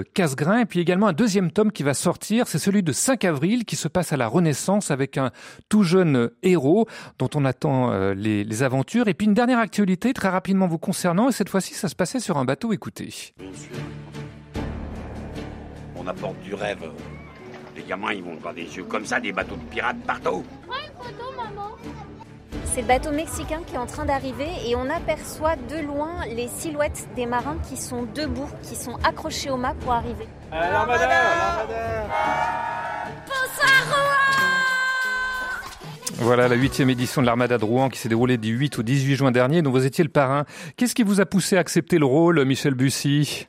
[0.01, 0.59] Casgrain.
[0.59, 3.75] Et puis également un deuxième tome qui va sortir, c'est celui de 5 avril qui
[3.75, 5.31] se passe à la Renaissance avec un
[5.69, 6.87] tout jeune héros
[7.19, 9.07] dont on attend euh, les, les, aventures.
[9.07, 12.19] Et puis une dernière actualité très rapidement vous concernant, et cette fois-ci ça se passait
[12.19, 13.33] sur un bateau, écoutez.
[15.95, 16.89] On apporte du rêve.
[17.75, 20.43] Les gamins, ils vont voir des yeux comme ça, des bateaux de pirates partout.
[22.73, 26.47] C'est le bateau mexicain qui est en train d'arriver et on aperçoit de loin les
[26.47, 30.27] silhouettes des marins qui sont debout, qui sont accrochés au mât pour arriver.
[30.51, 31.07] L'armada
[36.17, 39.15] Voilà la huitième édition de l'Armada de Rouen qui s'est déroulée du 8 au 18
[39.15, 40.45] juin dernier, dont vous étiez le parrain.
[40.77, 43.47] Qu'est-ce qui vous a poussé à accepter le rôle, Michel Bussy?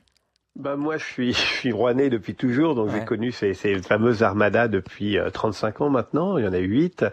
[0.57, 4.23] Bah moi je suis je suis rouennais depuis toujours donc j'ai connu ces, ces fameuses
[4.23, 6.39] armadas depuis 35 euh, ans maintenant.
[6.39, 7.05] Il y en a 8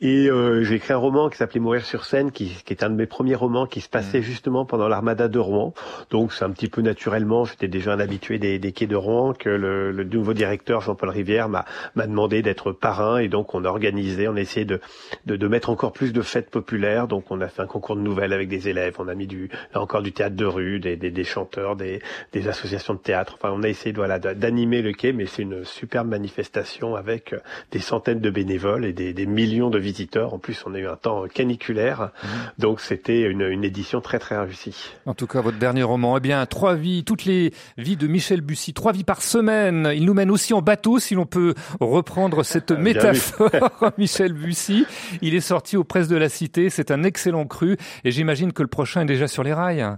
[0.00, 2.90] et euh, j'ai écrit un roman qui s'appelait Mourir sur scène qui, qui est un
[2.90, 4.22] de mes premiers romans qui se passait mm.
[4.22, 5.74] justement pendant l'armada de Rouen.
[6.10, 9.32] Donc c'est un petit peu naturellement j'étais déjà un habitué des, des quais de Rouen
[9.32, 11.64] que le, le nouveau directeur Jean-Paul Rivière m'a
[11.96, 13.18] m'a demandé d'être parrain.
[13.18, 14.80] Et donc on a organisé on a essayé de,
[15.26, 17.08] de, de mettre encore plus de fêtes populaires.
[17.08, 18.94] Donc on a fait un concours de nouvelles avec des élèves.
[19.00, 22.00] On a mis du là encore du théâtre de rue des, des, des chanteurs des,
[22.32, 23.38] des associations de théâtre.
[23.40, 27.38] Enfin, on a essayé voilà, d'animer le quai, mais c'est une superbe manifestation avec euh,
[27.70, 30.34] des centaines de bénévoles et des, des, millions de visiteurs.
[30.34, 32.28] En plus, on a eu un temps caniculaire, mhm.
[32.58, 34.90] donc c'était une, une, édition très très réussie.
[35.06, 38.42] En tout cas, votre dernier roman, eh bien, trois vies, toutes les vies de Michel
[38.42, 39.90] Bussy, trois vies par semaine.
[39.94, 43.50] Il nous mène aussi en bateau, si l'on peut reprendre cette métaphore,
[43.98, 44.84] Michel Bussy.
[45.22, 48.62] Il est sorti aux presses de la Cité, c'est un excellent cru, et j'imagine que
[48.62, 49.96] le prochain est déjà sur les rails.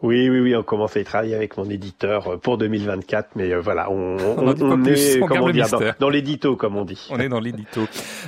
[0.00, 3.52] Oui, oui, oui, on commence à y travailler avec mon éditeur euh, pour 2024, mais
[3.52, 5.18] euh, voilà, on, on, on est
[5.70, 7.08] dans, dans l'édito, comme on dit.
[7.10, 7.80] On est dans l'édito.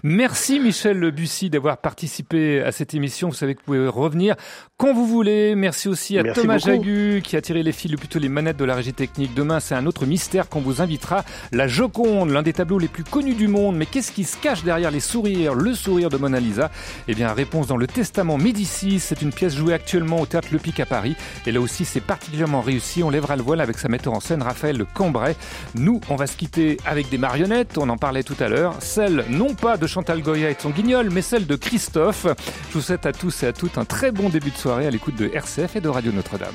[0.02, 3.28] Merci Michel Bussy d'avoir participé à cette émission.
[3.28, 4.34] Vous savez que vous pouvez revenir
[4.78, 5.54] quand vous voulez.
[5.54, 8.64] Merci aussi à Thomas Jagu qui a tiré les fils, ou plutôt les manettes de
[8.64, 9.34] la régie technique.
[9.34, 11.24] Demain, c'est un autre mystère qu'on vous invitera.
[11.52, 13.76] La Joconde, l'un des tableaux les plus connus du monde.
[13.76, 16.72] Mais qu'est-ce qui se cache derrière les sourires, le sourire de Mona Lisa?
[17.06, 18.98] Eh bien, réponse dans le Testament Médicis.
[18.98, 21.14] C'est une pièce jouée actuellement au théâtre Le Pic à Paris.
[21.46, 23.02] Et aussi c'est particulièrement réussi.
[23.02, 25.36] On lèvera le voile avec sa metteur en scène Raphaël Cambrai.
[25.74, 28.74] Nous, on va se quitter avec des marionnettes, on en parlait tout à l'heure.
[28.80, 32.26] Celle non pas de Chantal Goya et de son guignol, mais celle de Christophe.
[32.68, 34.90] Je vous souhaite à tous et à toutes un très bon début de soirée à
[34.90, 36.48] l'écoute de RCF et de Radio Notre-Dame.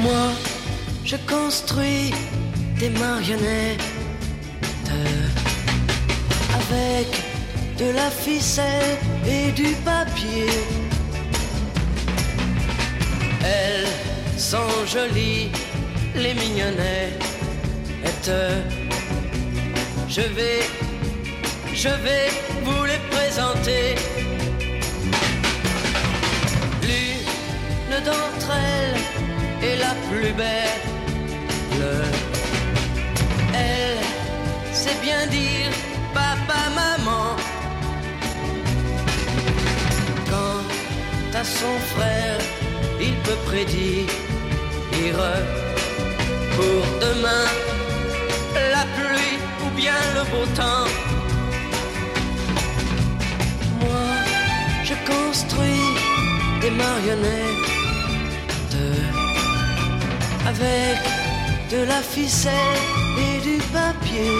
[0.00, 0.32] Moi,
[1.04, 2.12] je construis
[2.78, 3.80] des marionnettes
[6.54, 7.23] avec
[7.78, 10.46] de la ficelle et du papier.
[13.42, 15.50] Elles sont jolies,
[16.14, 17.22] les mignonnettes.
[20.08, 20.60] Je vais,
[21.74, 22.28] je vais
[22.62, 23.96] vous les présenter.
[26.82, 30.80] L'une d'entre elles est la plus belle.
[33.52, 35.70] Elle sait bien dire
[36.14, 37.43] papa, maman.
[41.34, 42.38] À son frère,
[43.00, 44.06] il peut prédire
[46.56, 47.46] pour demain
[48.76, 50.88] la pluie ou bien le beau temps.
[53.80, 54.08] Moi,
[54.84, 55.86] je construis
[56.60, 57.74] des marionnettes
[60.46, 60.98] avec
[61.70, 62.82] de la ficelle
[63.18, 64.36] et du papier.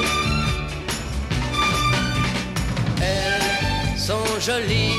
[3.01, 4.99] Elles sont jolies,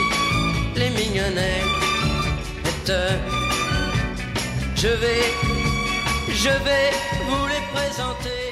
[0.75, 1.65] les mignonnettes.
[4.75, 5.23] Je vais,
[6.29, 6.91] je vais
[7.27, 8.44] vous les présenter.